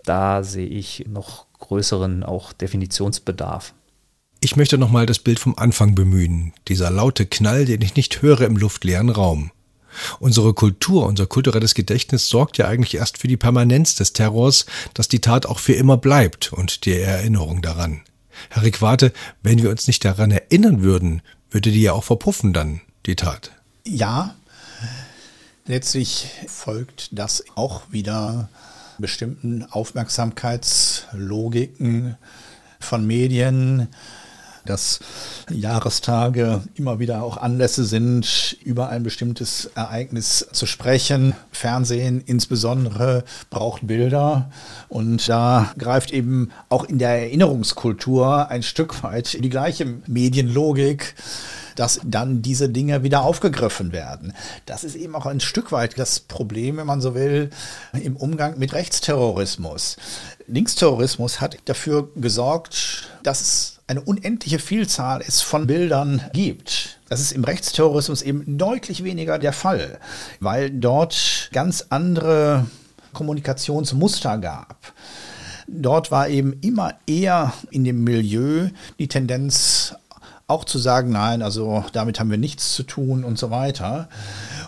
da 0.03 0.43
sehe 0.43 0.65
ich 0.65 1.05
noch 1.07 1.45
größeren 1.59 2.23
auch 2.23 2.51
Definitionsbedarf. 2.51 3.75
Ich 4.39 4.55
möchte 4.55 4.79
nochmal 4.79 5.05
das 5.05 5.19
Bild 5.19 5.37
vom 5.37 5.55
Anfang 5.55 5.93
bemühen, 5.93 6.53
dieser 6.67 6.89
laute 6.89 7.27
Knall, 7.27 7.65
den 7.65 7.81
ich 7.83 7.95
nicht 7.95 8.23
höre 8.23 8.41
im 8.41 8.57
luftleeren 8.57 9.09
Raum. 9.09 9.51
Unsere 10.19 10.53
Kultur, 10.53 11.05
unser 11.05 11.25
kulturelles 11.25 11.73
Gedächtnis 11.73 12.29
sorgt 12.29 12.57
ja 12.57 12.67
eigentlich 12.67 12.95
erst 12.95 13.17
für 13.17 13.27
die 13.27 13.37
Permanenz 13.37 13.95
des 13.95 14.13
Terrors, 14.13 14.65
dass 14.93 15.07
die 15.07 15.21
Tat 15.21 15.45
auch 15.45 15.59
für 15.59 15.73
immer 15.73 15.97
bleibt 15.97 16.53
und 16.53 16.85
die 16.85 16.93
Erinnerung 16.93 17.61
daran. 17.61 18.01
Herr 18.49 18.63
Riquate, 18.63 19.11
wenn 19.41 19.63
wir 19.63 19.69
uns 19.69 19.87
nicht 19.87 20.05
daran 20.05 20.31
erinnern 20.31 20.83
würden, 20.83 21.21
würde 21.49 21.71
die 21.71 21.81
ja 21.81 21.93
auch 21.93 22.03
verpuffen 22.03 22.53
dann, 22.53 22.81
die 23.05 23.15
Tat. 23.15 23.51
Ja, 23.85 24.35
letztlich 25.65 26.27
folgt 26.47 27.09
das 27.11 27.43
auch 27.55 27.83
wieder 27.91 28.49
bestimmten 28.97 29.63
Aufmerksamkeitslogiken 29.63 32.17
von 32.79 33.07
Medien, 33.07 33.87
dass 34.69 34.99
Jahrestage 35.49 36.61
immer 36.75 36.99
wieder 36.99 37.23
auch 37.23 37.37
Anlässe 37.37 37.85
sind, 37.85 38.57
über 38.63 38.89
ein 38.89 39.03
bestimmtes 39.03 39.65
Ereignis 39.75 40.47
zu 40.51 40.65
sprechen. 40.65 41.33
Fernsehen 41.51 42.21
insbesondere 42.25 43.23
braucht 43.49 43.87
Bilder 43.87 44.51
und 44.89 45.27
da 45.27 45.71
greift 45.77 46.11
eben 46.11 46.51
auch 46.69 46.83
in 46.83 46.99
der 46.99 47.09
Erinnerungskultur 47.09 48.49
ein 48.49 48.63
Stück 48.63 49.03
weit 49.03 49.43
die 49.43 49.49
gleiche 49.49 49.85
Medienlogik 50.07 51.15
dass 51.77 52.01
dann 52.03 52.41
diese 52.41 52.69
Dinge 52.69 53.03
wieder 53.03 53.23
aufgegriffen 53.23 53.93
werden. 53.93 54.33
Das 54.65 54.83
ist 54.83 54.95
eben 54.95 55.15
auch 55.15 55.25
ein 55.25 55.39
Stück 55.39 55.71
weit 55.71 55.97
das 55.97 56.19
Problem, 56.19 56.77
wenn 56.77 56.87
man 56.87 57.01
so 57.01 57.15
will, 57.15 57.51
im 57.93 58.17
Umgang 58.17 58.57
mit 58.57 58.73
Rechtsterrorismus. 58.73 59.95
Linksterrorismus 60.47 61.39
hat 61.39 61.57
dafür 61.65 62.09
gesorgt, 62.15 63.09
dass 63.23 63.76
eine 63.87 64.01
unendliche 64.01 64.59
Vielzahl 64.59 65.23
es 65.25 65.41
von 65.41 65.65
Bildern 65.65 66.21
gibt. 66.33 66.99
Das 67.07 67.21
ist 67.21 67.31
im 67.31 67.45
Rechtsterrorismus 67.45 68.21
eben 68.21 68.57
deutlich 68.57 69.03
weniger 69.03 69.39
der 69.39 69.53
Fall, 69.53 69.99
weil 70.41 70.69
dort 70.69 71.49
ganz 71.53 71.85
andere 71.89 72.67
Kommunikationsmuster 73.13 74.37
gab. 74.37 74.93
Dort 75.67 76.11
war 76.11 76.27
eben 76.27 76.53
immer 76.61 76.95
eher 77.07 77.53
in 77.71 77.85
dem 77.85 78.03
Milieu 78.03 78.69
die 78.99 79.07
Tendenz 79.07 79.95
auch 80.47 80.63
zu 80.63 80.79
sagen, 80.79 81.11
nein, 81.11 81.41
also 81.41 81.83
damit 81.91 82.19
haben 82.19 82.31
wir 82.31 82.37
nichts 82.37 82.73
zu 82.73 82.83
tun 82.83 83.25
und 83.25 83.37
so 83.37 83.51
weiter. 83.51 84.07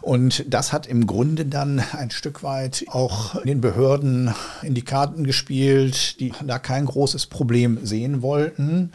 Und 0.02 0.46
das 0.48 0.72
hat 0.74 0.88
im 0.88 1.08
Grunde 1.08 1.46
dann 1.46 1.84
ein 1.94 2.12
Stück 2.12 2.44
weit 2.44 2.86
auch 2.88 3.42
den 3.44 3.62
Behörden 3.62 4.34
in 4.62 4.74
die 4.74 4.84
Karten 4.84 5.24
gespielt, 5.24 6.20
die 6.20 6.34
da 6.46 6.60
kein 6.60 6.86
großes 6.86 7.28
Problem 7.28 7.80
sehen 7.86 8.22
wollten, 8.22 8.92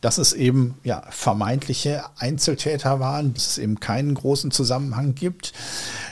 dass 0.00 0.18
es 0.18 0.32
eben 0.32 0.74
ja 0.84 1.02
vermeintliche 1.10 2.04
Einzeltäter 2.18 3.00
waren, 3.00 3.34
dass 3.34 3.46
es 3.46 3.58
eben 3.58 3.80
keinen 3.80 4.14
großen 4.14 4.50
Zusammenhang 4.50 5.14
gibt. 5.14 5.52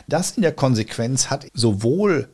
Das 0.08 0.32
in 0.32 0.42
der 0.42 0.52
Konsequenz 0.52 1.30
hat 1.30 1.46
sowohl 1.54 2.28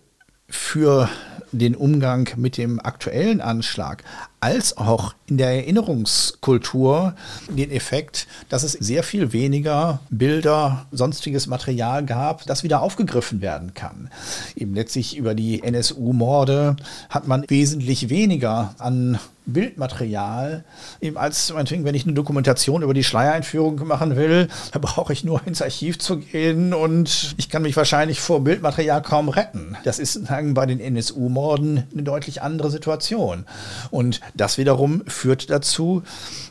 für 0.49 1.09
den 1.53 1.75
Umgang 1.75 2.29
mit 2.37 2.57
dem 2.57 2.81
aktuellen 2.81 3.41
Anschlag 3.41 4.05
als 4.43 4.77
auch 4.77 5.15
in 5.27 5.39
der 5.39 5.51
Erinnerungskultur 5.51 7.15
den 7.49 7.71
Effekt, 7.71 8.27
dass 8.49 8.65
es 8.65 8.73
sehr 8.73 9.05
viel 9.05 9.33
weniger 9.33 10.01
Bilder, 10.11 10.87
sonstiges 10.91 11.47
Material 11.47 12.05
gab, 12.05 12.45
das 12.47 12.65
wieder 12.65 12.83
aufgegriffen 12.83 13.41
werden 13.41 13.73
kann. 13.75 14.11
Eben 14.57 14.75
letztlich 14.75 15.17
über 15.17 15.37
die 15.37 15.63
NSU-Morde 15.63 16.75
hat 17.09 17.29
man 17.29 17.45
wesentlich 17.49 18.09
weniger 18.09 18.75
an 18.79 19.21
Bildmaterial, 19.45 20.65
eben 21.01 21.17
als 21.17 21.53
wenn 21.55 21.95
ich 21.95 22.05
eine 22.05 22.15
Dokumentation 22.15 22.83
über 22.83 22.95
die 22.95 23.03
Schleiereinführung 23.03 23.87
machen 23.87 24.15
will, 24.15 24.49
da 24.71 24.79
brauche 24.79 25.13
ich 25.13 25.25
nur 25.25 25.45
ins 25.47 25.63
Archiv 25.63 25.99
zu 25.99 26.19
gehen 26.19 26.73
und 26.73 27.35
ich 27.39 27.49
kann 27.49 27.63
mich 27.63 27.77
wahrscheinlich 27.77 28.21
vor 28.21 28.45
Bildmaterial 28.45 29.03
kaum 29.03 29.29
retten. 29.29 29.77
Das 29.85 29.99
ist 29.99 30.21
bei 30.29 30.67
den 30.67 30.79
NSU-Morden 30.79 31.85
eine 31.93 32.03
deutlich 32.05 32.43
andere 32.43 32.71
Situation. 32.71 33.45
Und 33.91 34.21
das 34.35 34.59
wiederum 34.59 35.03
führt 35.07 35.51
dazu, 35.51 36.03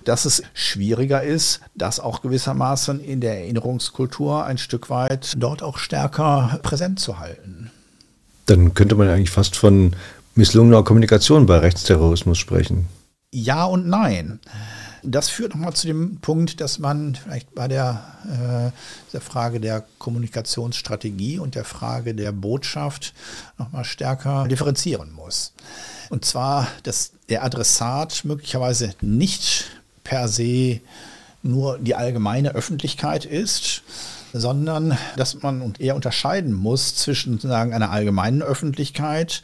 dass 0.04 0.26
es 0.26 0.44
schwieriger 0.54 1.24
ist, 1.24 1.62
das 1.76 2.00
auch 2.00 2.22
gewissermaßen 2.22 3.00
in 3.00 3.22
der 3.22 3.40
Erinnerungskultur 3.40 4.46
ein 4.46 4.58
Stück 4.58 4.90
weit 4.90 5.34
dort 5.38 5.64
auch 5.64 5.78
stärker 5.78 6.60
präsent 6.64 7.00
zu 7.00 7.20
halten. 7.20 7.72
Dann 8.46 8.74
könnte 8.74 8.96
man 8.96 9.08
eigentlich 9.08 9.32
fast 9.32 9.56
von 9.56 9.96
misslungener 10.36 10.84
Kommunikation 10.84 11.46
bei 11.46 11.58
Rechtsterrorismus 11.58 12.38
sprechen. 12.38 12.88
Ja 13.34 13.66
und 13.66 13.88
nein. 13.88 14.40
Das 15.04 15.30
führt 15.30 15.56
nochmal 15.56 15.74
zu 15.74 15.88
dem 15.88 16.18
Punkt, 16.18 16.62
dass 16.62 16.78
man 16.78 17.16
vielleicht 17.16 17.56
bei 17.56 17.68
der, 17.68 18.04
äh, 18.26 19.12
der 19.14 19.22
Frage 19.22 19.60
der 19.60 19.84
Kommunikationsstrategie 19.98 21.40
und 21.40 21.56
der 21.56 21.64
Frage 21.64 22.14
der 22.14 22.32
Botschaft 22.32 23.14
nochmal 23.58 23.84
stärker 23.84 24.48
differenzieren 24.48 25.12
muss. 25.12 25.54
Und 26.12 26.26
zwar, 26.26 26.68
dass 26.84 27.14
der 27.30 27.42
Adressat 27.42 28.26
möglicherweise 28.26 28.94
nicht 29.00 29.72
per 30.04 30.28
se 30.28 30.82
nur 31.42 31.80
die 31.80 31.96
allgemeine 31.96 32.54
Öffentlichkeit 32.54 33.24
ist, 33.24 33.82
sondern 34.34 34.98
dass 35.16 35.42
man 35.42 35.74
eher 35.80 35.96
unterscheiden 35.96 36.54
muss 36.54 36.96
zwischen 36.96 37.36
sozusagen 37.36 37.74
einer 37.74 37.92
allgemeinen 37.92 38.42
Öffentlichkeit 38.42 39.42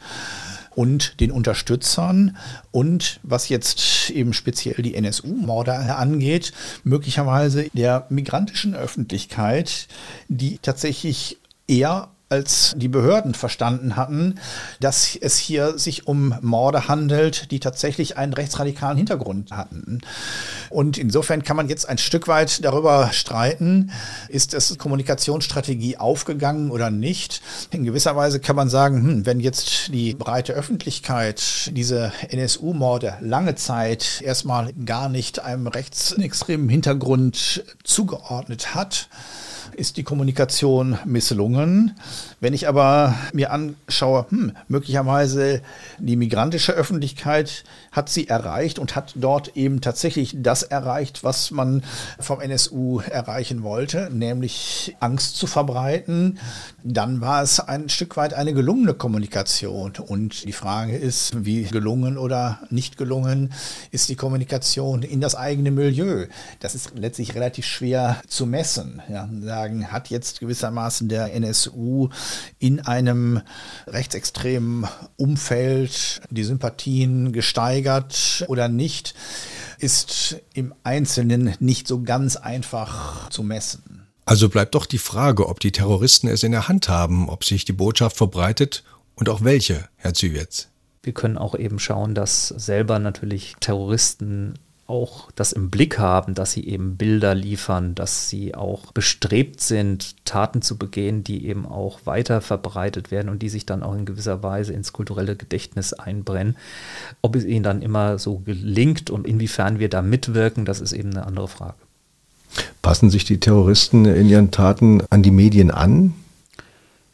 und 0.74 1.18
den 1.20 1.30
Unterstützern 1.32 2.36
und 2.70 3.18
was 3.22 3.48
jetzt 3.48 4.10
eben 4.10 4.34
speziell 4.34 4.82
die 4.82 4.94
NSU-Morde 4.94 5.72
angeht, 5.72 6.52
möglicherweise 6.84 7.70
der 7.72 8.06
migrantischen 8.10 8.74
Öffentlichkeit, 8.74 9.88
die 10.28 10.58
tatsächlich 10.58 11.38
eher 11.66 12.10
als 12.28 12.74
die 12.76 12.88
Behörden 12.88 13.32
verstanden 13.32 13.96
hatten, 13.96 14.34
dass 14.80 15.16
es 15.16 15.38
hier 15.38 15.78
sich 15.78 16.06
um 16.06 16.34
Morde 16.42 16.86
handelt, 16.86 17.50
die 17.50 17.58
tatsächlich 17.58 18.18
einen 18.18 18.34
rechtsradikalen 18.34 18.98
Hintergrund 18.98 19.52
hatten. 19.52 20.00
Und 20.68 20.98
insofern 20.98 21.42
kann 21.42 21.56
man 21.56 21.68
jetzt 21.68 21.88
ein 21.88 21.96
Stück 21.96 22.28
weit 22.28 22.64
darüber 22.64 23.10
streiten, 23.12 23.90
ist 24.28 24.52
es 24.52 24.76
Kommunikationsstrategie 24.76 25.96
aufgegangen 25.96 26.70
oder 26.70 26.90
nicht. 26.90 27.40
In 27.70 27.84
gewisser 27.84 28.14
Weise 28.14 28.40
kann 28.40 28.56
man 28.56 28.68
sagen, 28.68 29.02
hm, 29.02 29.26
wenn 29.26 29.40
jetzt 29.40 29.88
die 29.88 30.14
breite 30.14 30.52
Öffentlichkeit 30.52 31.70
diese 31.72 32.12
NSU-Morde 32.28 33.16
lange 33.20 33.54
Zeit 33.54 34.20
erstmal 34.22 34.72
gar 34.74 35.08
nicht 35.08 35.40
einem 35.40 35.66
rechtsextremen 35.66 36.68
Hintergrund 36.68 37.64
zugeordnet 37.84 38.74
hat, 38.74 39.08
ist 39.78 39.96
die 39.96 40.02
Kommunikation 40.02 40.98
misslungen. 41.04 41.94
Wenn 42.40 42.52
ich 42.52 42.68
aber 42.68 43.14
mir 43.32 43.52
anschaue, 43.52 44.26
hm, 44.28 44.52
möglicherweise 44.66 45.62
die 45.98 46.16
migrantische 46.16 46.72
Öffentlichkeit 46.72 47.64
hat 47.92 48.08
sie 48.08 48.28
erreicht 48.28 48.78
und 48.78 48.96
hat 48.96 49.12
dort 49.16 49.56
eben 49.56 49.80
tatsächlich 49.80 50.36
das 50.38 50.62
erreicht, 50.64 51.24
was 51.24 51.50
man 51.50 51.82
vom 52.18 52.40
NSU 52.40 53.00
erreichen 53.00 53.62
wollte, 53.62 54.10
nämlich 54.12 54.96
Angst 55.00 55.36
zu 55.36 55.46
verbreiten, 55.46 56.38
dann 56.82 57.20
war 57.20 57.42
es 57.42 57.60
ein 57.60 57.88
Stück 57.88 58.16
weit 58.16 58.34
eine 58.34 58.54
gelungene 58.54 58.94
Kommunikation. 58.94 59.92
Und 60.06 60.44
die 60.44 60.52
Frage 60.52 60.96
ist, 60.96 61.44
wie 61.44 61.62
gelungen 61.64 62.18
oder 62.18 62.60
nicht 62.70 62.96
gelungen 62.96 63.52
ist 63.90 64.08
die 64.08 64.16
Kommunikation 64.16 65.02
in 65.02 65.20
das 65.20 65.34
eigene 65.34 65.70
Milieu. 65.70 66.26
Das 66.60 66.74
ist 66.74 66.92
letztlich 66.96 67.34
relativ 67.34 67.64
schwer 67.64 68.20
zu 68.26 68.46
messen. 68.46 69.02
Ja, 69.08 69.28
sagen, 69.68 69.92
hat 69.92 70.08
jetzt 70.08 70.40
gewissermaßen 70.40 71.08
der 71.08 71.34
NSU 71.34 72.08
in 72.58 72.80
einem 72.80 73.42
rechtsextremen 73.86 74.86
Umfeld 75.16 76.22
die 76.30 76.44
Sympathien 76.44 77.32
gesteigert 77.32 78.44
oder 78.48 78.68
nicht, 78.68 79.14
ist 79.78 80.36
im 80.54 80.74
Einzelnen 80.84 81.54
nicht 81.60 81.86
so 81.86 82.02
ganz 82.02 82.36
einfach 82.36 83.28
zu 83.28 83.42
messen. 83.42 84.06
Also 84.24 84.48
bleibt 84.48 84.74
doch 84.74 84.86
die 84.86 84.98
Frage, 84.98 85.48
ob 85.48 85.60
die 85.60 85.72
Terroristen 85.72 86.28
es 86.28 86.42
in 86.42 86.52
der 86.52 86.68
Hand 86.68 86.88
haben, 86.88 87.28
ob 87.28 87.44
sich 87.44 87.64
die 87.64 87.72
Botschaft 87.72 88.16
verbreitet 88.16 88.84
und 89.14 89.28
auch 89.28 89.42
welche, 89.42 89.88
Herr 89.96 90.14
Züwetz. 90.14 90.68
Wir 91.02 91.14
können 91.14 91.38
auch 91.38 91.54
eben 91.54 91.78
schauen, 91.78 92.14
dass 92.14 92.48
selber 92.48 92.98
natürlich 92.98 93.54
Terroristen 93.60 94.54
auch 94.88 95.30
das 95.32 95.52
im 95.52 95.68
Blick 95.68 95.98
haben, 95.98 96.34
dass 96.34 96.52
sie 96.52 96.66
eben 96.66 96.96
Bilder 96.96 97.34
liefern, 97.34 97.94
dass 97.94 98.28
sie 98.30 98.54
auch 98.54 98.90
bestrebt 98.92 99.60
sind, 99.60 100.24
Taten 100.24 100.62
zu 100.62 100.78
begehen, 100.78 101.22
die 101.22 101.46
eben 101.46 101.66
auch 101.66 102.00
weiter 102.06 102.40
verbreitet 102.40 103.10
werden 103.10 103.28
und 103.28 103.42
die 103.42 103.50
sich 103.50 103.66
dann 103.66 103.82
auch 103.82 103.94
in 103.94 104.06
gewisser 104.06 104.42
Weise 104.42 104.72
ins 104.72 104.94
kulturelle 104.94 105.36
Gedächtnis 105.36 105.92
einbrennen. 105.92 106.56
Ob 107.20 107.36
es 107.36 107.44
ihnen 107.44 107.62
dann 107.62 107.82
immer 107.82 108.18
so 108.18 108.38
gelingt 108.38 109.10
und 109.10 109.26
inwiefern 109.26 109.78
wir 109.78 109.90
da 109.90 110.00
mitwirken, 110.00 110.64
das 110.64 110.80
ist 110.80 110.92
eben 110.92 111.10
eine 111.10 111.26
andere 111.26 111.48
Frage. 111.48 111.76
Passen 112.80 113.10
sich 113.10 113.24
die 113.26 113.40
Terroristen 113.40 114.06
in 114.06 114.28
ihren 114.28 114.50
Taten 114.50 115.02
an 115.10 115.22
die 115.22 115.30
Medien 115.30 115.70
an? 115.70 116.14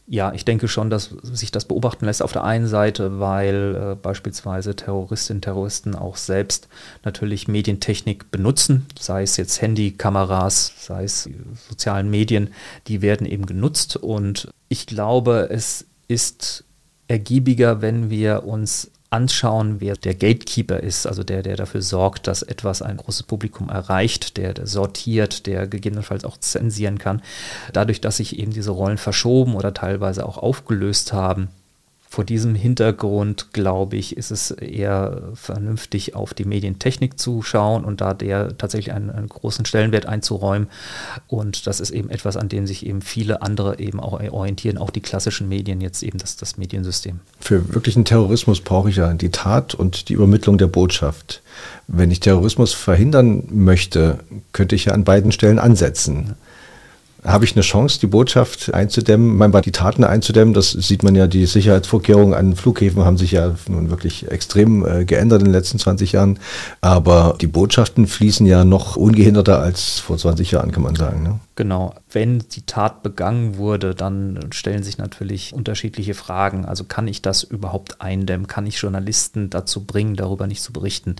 Ja, 0.07 0.35
ich 0.35 0.45
denke 0.45 0.69
schon, 0.69 0.91
dass 0.91 1.15
sich 1.23 1.51
das 1.51 1.65
beobachten 1.65 2.05
lässt. 2.05 2.23
Auf 2.23 2.33
der 2.33 2.45
einen 2.45 2.67
Seite, 2.67 3.21
weil 3.21 3.75
äh, 3.75 3.95
beispielsweise 3.95 4.77
Terroristinnen 4.77 5.39
und 5.39 5.43
Terroristen 5.43 5.95
auch 5.95 6.17
selbst 6.17 6.69
natürlich 7.05 7.49
Medientechnik 7.49 8.31
benutzen, 8.31 8.85
sei 8.99 9.23
es 9.23 9.39
jetzt 9.39 9.63
Handykameras, 9.63 10.73
sei 10.77 11.05
es 11.05 11.29
sozialen 11.69 12.11
Medien, 12.11 12.53
die 12.87 13.01
werden 13.01 13.27
eben 13.27 13.47
genutzt. 13.47 13.97
Und 13.97 14.51
ich 14.69 14.87
glaube, 14.87 15.49
es 15.51 15.87
ist 16.07 16.65
ergiebiger, 17.09 17.81
wenn 17.81 18.11
wir 18.11 18.45
uns 18.45 18.91
anschauen, 19.15 19.81
wer 19.81 19.95
der 19.95 20.15
Gatekeeper 20.15 20.81
ist, 20.81 21.07
also 21.07 21.23
der, 21.23 21.43
der 21.43 21.57
dafür 21.57 21.83
sorgt, 21.83 22.27
dass 22.27 22.43
etwas 22.43 22.83
ein 22.83 22.97
großes 22.97 23.23
Publikum 23.23 23.69
erreicht, 23.69 24.37
der, 24.37 24.53
der 24.55 24.67
sortiert, 24.67 25.47
der 25.47 25.69
gegebenenfalls 25.69 26.25
auch 26.25 26.37
zensieren 26.37 26.99
kann. 26.99 27.23
Dadurch, 27.73 28.01
dass 28.01 28.17
sich 28.17 28.39
eben 28.39 28.53
diese 28.53 28.73
Rollen 28.73 28.99
verschoben 28.99 29.55
oder 29.55 29.73
teilweise 29.73 30.27
auch 30.27 30.37
aufgelöst 30.37 31.13
haben, 31.13 31.49
vor 32.15 32.25
diesem 32.25 32.55
Hintergrund, 32.55 33.53
glaube 33.53 33.97
ich, 33.97 34.17
ist 34.17 34.31
es 34.31 34.53
eher 34.53 35.33
vernünftig, 35.35 36.15
auf 36.15 36.33
die 36.33 36.45
Medientechnik 36.45 37.19
zu 37.19 37.43
schauen 37.43 37.85
und 37.85 38.01
da 38.01 38.15
der 38.15 38.57
tatsächlich 38.57 38.95
einen, 38.95 39.11
einen, 39.11 39.29
großen 39.29 39.65
Stellenwert 39.65 40.07
einzuräumen. 40.07 40.69
Und 41.27 41.67
das 41.67 41.81
ist 41.81 41.91
eben 41.91 42.11
etwas, 42.11 42.37
an 42.37 42.49
dem 42.49 42.69
sich 42.69 42.87
eben 42.87 43.03
viele 43.03 43.43
andere 43.43 43.81
eben 43.81 43.99
auch 43.99 44.13
orientieren, 44.13 44.79
auch 44.79 44.91
die 44.91 45.01
klassischen 45.01 45.49
Medien, 45.49 45.81
jetzt 45.81 46.05
eben 46.05 46.19
das, 46.19 46.37
das 46.37 46.57
Mediensystem. 46.57 47.19
Für 47.41 47.75
wirklichen 47.75 48.05
Terrorismus 48.05 48.61
brauche 48.61 48.91
ich 48.91 48.97
ja 48.97 49.13
die 49.13 49.31
Tat 49.31 49.75
und 49.75 50.09
die 50.09 50.13
Übermittlung 50.13 50.57
der 50.57 50.69
Botschaft. 50.69 51.43
Wenn 51.89 52.13
ich 52.13 52.21
Terrorismus 52.21 52.75
verhindern 52.75 53.43
möchte, 53.51 54.21
könnte 54.53 54.77
ich 54.77 54.85
ja 54.85 54.93
an 54.93 55.03
beiden 55.03 55.33
Stellen 55.33 55.59
ansetzen 55.59 56.37
habe 57.25 57.45
ich 57.45 57.57
eine 57.57 57.63
Chance, 57.63 57.99
die 58.01 58.07
Botschaft 58.07 58.73
einzudämmen, 58.75 59.37
manchmal 59.37 59.63
die 59.63 59.73
Taten 59.73 60.05
einzudämmen. 60.05 60.53
Das 60.53 60.73
sieht 60.73 61.03
man 61.03 61.15
ja, 61.15 61.27
die 61.27 61.47
Sicherheitsvorkehrungen 61.47 62.35
an 62.35 62.55
Flughäfen 62.55 63.05
haben 63.05 63.17
sich 63.17 63.33
ja 63.33 63.55
nun 63.69 63.91
wirklich 63.91 64.31
extrem 64.31 64.87
äh, 64.87 65.05
geändert 65.05 65.41
in 65.41 65.47
den 65.47 65.55
letzten 65.55 65.79
20 65.79 66.13
Jahren. 66.13 66.39
Aber 66.83 67.37
die 67.41 67.47
Botschaften 67.47 68.07
fließen 68.07 68.47
ja 68.47 68.65
noch 68.65 68.97
ungehinderter 68.97 69.61
als 69.61 70.01
vor 70.01 70.19
20 70.19 70.51
Jahren, 70.51 70.71
kann 70.71 70.83
man 70.83 70.97
sagen. 70.97 71.23
Ne? 71.23 71.41
Genau. 71.57 71.95
Wenn 72.11 72.41
die 72.41 72.63
Tat 72.63 73.03
begangen 73.03 73.57
wurde, 73.57 73.95
dann 73.95 74.51
stellen 74.53 74.83
sich 74.83 74.99
natürlich 74.99 75.55
unterschiedliche 75.55 76.15
Fragen. 76.15 76.65
Also 76.65 76.85
kann 76.85 77.07
ich 77.07 77.23
das 77.23 77.43
überhaupt 77.43 78.01
eindämmen? 78.01 78.49
Kann 78.49 78.67
ich 78.67 78.77
Journalisten 78.81 79.51
dazu 79.51 79.85
bringen, 79.85 80.17
darüber 80.17 80.47
nicht 80.47 80.63
zu 80.63 80.73
berichten? 80.73 81.17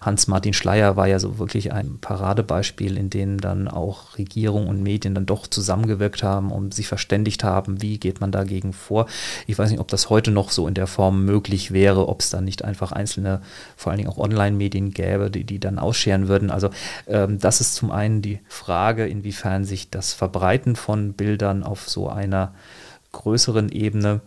Hans-Martin 0.00 0.54
Schleier 0.54 0.96
war 0.96 1.06
ja 1.06 1.18
so 1.18 1.38
wirklich 1.38 1.72
ein 1.72 1.98
Paradebeispiel, 2.00 2.96
in 2.96 3.10
dem 3.10 3.40
dann 3.40 3.68
auch 3.68 4.16
Regierung 4.16 4.66
und 4.66 4.82
Medien 4.82 5.14
dann 5.14 5.26
doch 5.26 5.35
zusammengewirkt 5.44 6.22
haben 6.22 6.50
und 6.52 6.72
sich 6.72 6.88
verständigt 6.88 7.44
haben, 7.44 7.82
wie 7.82 7.98
geht 7.98 8.20
man 8.20 8.32
dagegen 8.32 8.72
vor. 8.72 9.06
Ich 9.46 9.58
weiß 9.58 9.70
nicht, 9.70 9.80
ob 9.80 9.88
das 9.88 10.08
heute 10.08 10.30
noch 10.30 10.50
so 10.50 10.66
in 10.68 10.74
der 10.74 10.86
Form 10.86 11.24
möglich 11.24 11.72
wäre, 11.72 12.08
ob 12.08 12.20
es 12.20 12.30
dann 12.30 12.44
nicht 12.44 12.64
einfach 12.64 12.92
einzelne, 12.92 13.42
vor 13.76 13.90
allen 13.90 13.98
Dingen 13.98 14.10
auch 14.10 14.18
Online-Medien 14.18 14.92
gäbe, 14.92 15.30
die, 15.30 15.44
die 15.44 15.60
dann 15.60 15.78
ausscheren 15.78 16.28
würden. 16.28 16.50
Also 16.50 16.70
ähm, 17.06 17.38
das 17.38 17.60
ist 17.60 17.74
zum 17.74 17.90
einen 17.90 18.22
die 18.22 18.40
Frage, 18.48 19.06
inwiefern 19.06 19.64
sich 19.64 19.90
das 19.90 20.14
Verbreiten 20.14 20.76
von 20.76 21.12
Bildern 21.12 21.62
auf 21.62 21.88
so 21.88 22.08
einer 22.08 22.54
größeren 23.12 23.70
Ebene 23.70 24.20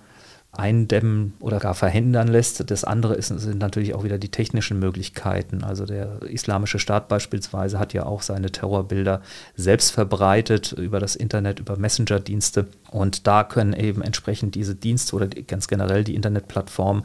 eindämmen 0.60 1.34
oder 1.40 1.60
gar 1.60 1.74
verhindern 1.74 2.28
lässt. 2.28 2.70
Das 2.70 2.84
andere 2.84 3.16
ist, 3.16 3.28
sind 3.28 3.60
natürlich 3.60 3.96
auch 3.96 4.04
wieder 4.04 4.18
die 4.18 4.30
technischen 4.30 4.78
Möglichkeiten. 4.80 5.64
Also 5.64 5.86
der 5.86 6.22
Islamische 6.24 6.80
Staat 6.80 7.08
beispielsweise 7.08 7.80
hat 7.80 7.94
ja 7.94 8.06
auch 8.06 8.22
seine 8.22 8.52
Terrorbilder 8.52 9.22
selbst 9.56 9.92
verbreitet 9.92 10.74
über 10.74 11.00
das 11.00 11.16
Internet, 11.16 11.60
über 11.60 11.78
Messenger-Dienste. 11.78 12.68
Und 12.92 13.26
da 13.26 13.44
können 13.44 13.74
eben 13.74 14.02
entsprechend 14.02 14.56
diese 14.56 14.76
Dienste 14.76 15.16
oder 15.16 15.28
ganz 15.28 15.68
generell 15.68 16.04
die 16.04 16.16
Internetplattformen 16.16 17.04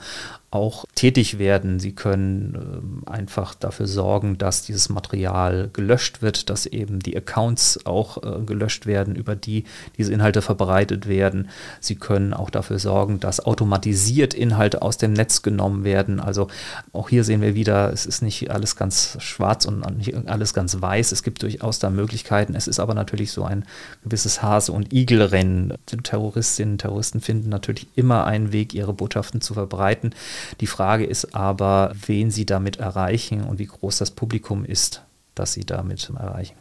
auch 0.54 0.84
tätig 0.94 1.38
werden. 1.38 1.80
Sie 1.80 1.92
können 1.92 3.02
äh, 3.06 3.10
einfach 3.10 3.54
dafür 3.54 3.86
sorgen, 3.86 4.38
dass 4.38 4.62
dieses 4.62 4.88
Material 4.88 5.68
gelöscht 5.72 6.22
wird, 6.22 6.48
dass 6.50 6.66
eben 6.66 7.00
die 7.00 7.16
Accounts 7.16 7.80
auch 7.84 8.22
äh, 8.22 8.40
gelöscht 8.44 8.86
werden, 8.86 9.16
über 9.16 9.34
die 9.34 9.64
diese 9.98 10.12
Inhalte 10.12 10.42
verbreitet 10.42 11.08
werden. 11.08 11.48
Sie 11.80 11.96
können 11.96 12.32
auch 12.32 12.50
dafür 12.50 12.78
sorgen, 12.78 13.20
dass 13.20 13.40
automatisiert 13.40 14.34
Inhalte 14.34 14.82
aus 14.82 14.96
dem 14.96 15.12
Netz 15.12 15.42
genommen 15.42 15.84
werden. 15.84 16.20
Also 16.20 16.48
auch 16.92 17.08
hier 17.08 17.24
sehen 17.24 17.40
wir 17.40 17.54
wieder, 17.54 17.92
es 17.92 18.06
ist 18.06 18.22
nicht 18.22 18.50
alles 18.50 18.76
ganz 18.76 19.16
schwarz 19.20 19.64
und 19.64 19.98
nicht 19.98 20.14
alles 20.28 20.54
ganz 20.54 20.80
weiß. 20.80 21.12
Es 21.12 21.22
gibt 21.22 21.42
durchaus 21.42 21.78
da 21.80 21.90
Möglichkeiten. 21.90 22.54
Es 22.54 22.68
ist 22.68 22.78
aber 22.78 22.94
natürlich 22.94 23.32
so 23.32 23.44
ein 23.44 23.64
gewisses 24.04 24.42
Hase- 24.42 24.72
und 24.72 24.92
Igelrennen. 24.92 25.74
Terroristinnen 25.86 26.74
und 26.74 26.78
Terroristen 26.78 27.20
finden 27.20 27.48
natürlich 27.48 27.88
immer 27.96 28.24
einen 28.24 28.52
Weg, 28.52 28.74
ihre 28.74 28.92
Botschaften 28.92 29.40
zu 29.40 29.54
verbreiten. 29.54 30.14
Die 30.60 30.66
Frage 30.66 31.04
ist 31.04 31.34
aber, 31.34 31.94
wen 32.06 32.30
sie 32.30 32.46
damit 32.46 32.76
erreichen 32.76 33.42
und 33.42 33.58
wie 33.58 33.66
groß 33.66 33.98
das 33.98 34.10
Publikum 34.10 34.64
ist, 34.64 35.02
das 35.34 35.52
sie 35.52 35.64
damit 35.64 36.10
erreichen. 36.10 36.56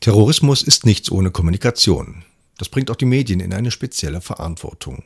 Terrorismus 0.00 0.62
ist 0.62 0.84
nichts 0.84 1.10
ohne 1.10 1.30
Kommunikation. 1.30 2.24
Das 2.58 2.68
bringt 2.68 2.90
auch 2.90 2.96
die 2.96 3.06
Medien 3.06 3.40
in 3.40 3.52
eine 3.52 3.70
spezielle 3.70 4.20
Verantwortung. 4.20 5.02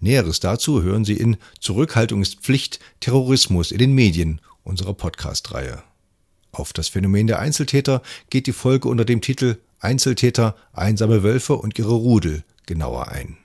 Näheres 0.00 0.40
dazu 0.40 0.82
hören 0.82 1.04
Sie 1.04 1.14
in 1.14 1.36
Zurückhaltung 1.60 2.22
ist 2.22 2.40
Pflicht, 2.40 2.80
Terrorismus 3.00 3.70
in 3.70 3.78
den 3.78 3.92
Medien 3.92 4.40
unserer 4.64 4.94
Podcast-Reihe. 4.94 5.82
Auf 6.52 6.72
das 6.72 6.88
Phänomen 6.88 7.26
der 7.26 7.38
Einzeltäter 7.38 8.02
geht 8.30 8.46
die 8.46 8.52
Folge 8.52 8.88
unter 8.88 9.04
dem 9.04 9.20
Titel 9.20 9.58
Einzeltäter, 9.80 10.56
einsame 10.72 11.22
Wölfe 11.22 11.54
und 11.54 11.78
ihre 11.78 11.94
Rudel 11.94 12.42
genauer 12.66 13.08
ein. 13.08 13.38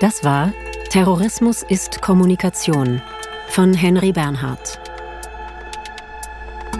Das 0.00 0.22
war 0.22 0.52
Terrorismus 0.90 1.62
ist 1.62 2.00
Kommunikation 2.02 3.02
von 3.48 3.74
Henry 3.74 4.12
Bernhardt. 4.12 4.78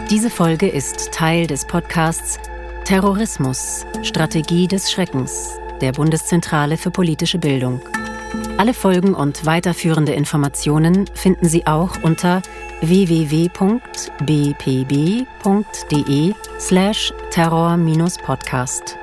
Diese 0.09 0.29
Folge 0.29 0.69
ist 0.69 1.11
Teil 1.11 1.45
des 1.45 1.65
Podcasts 1.65 2.39
Terrorismus, 2.85 3.85
Strategie 4.03 4.67
des 4.67 4.89
Schreckens 4.89 5.59
der 5.81 5.91
Bundeszentrale 5.91 6.77
für 6.77 6.91
politische 6.91 7.39
Bildung. 7.39 7.81
Alle 8.57 8.73
Folgen 8.73 9.13
und 9.13 9.45
weiterführende 9.45 10.13
Informationen 10.13 11.05
finden 11.13 11.47
Sie 11.49 11.67
auch 11.67 12.01
unter 12.03 12.41
www.bpb.de 12.81 13.53
slash 16.59 17.13
terror-podcast. 17.31 18.97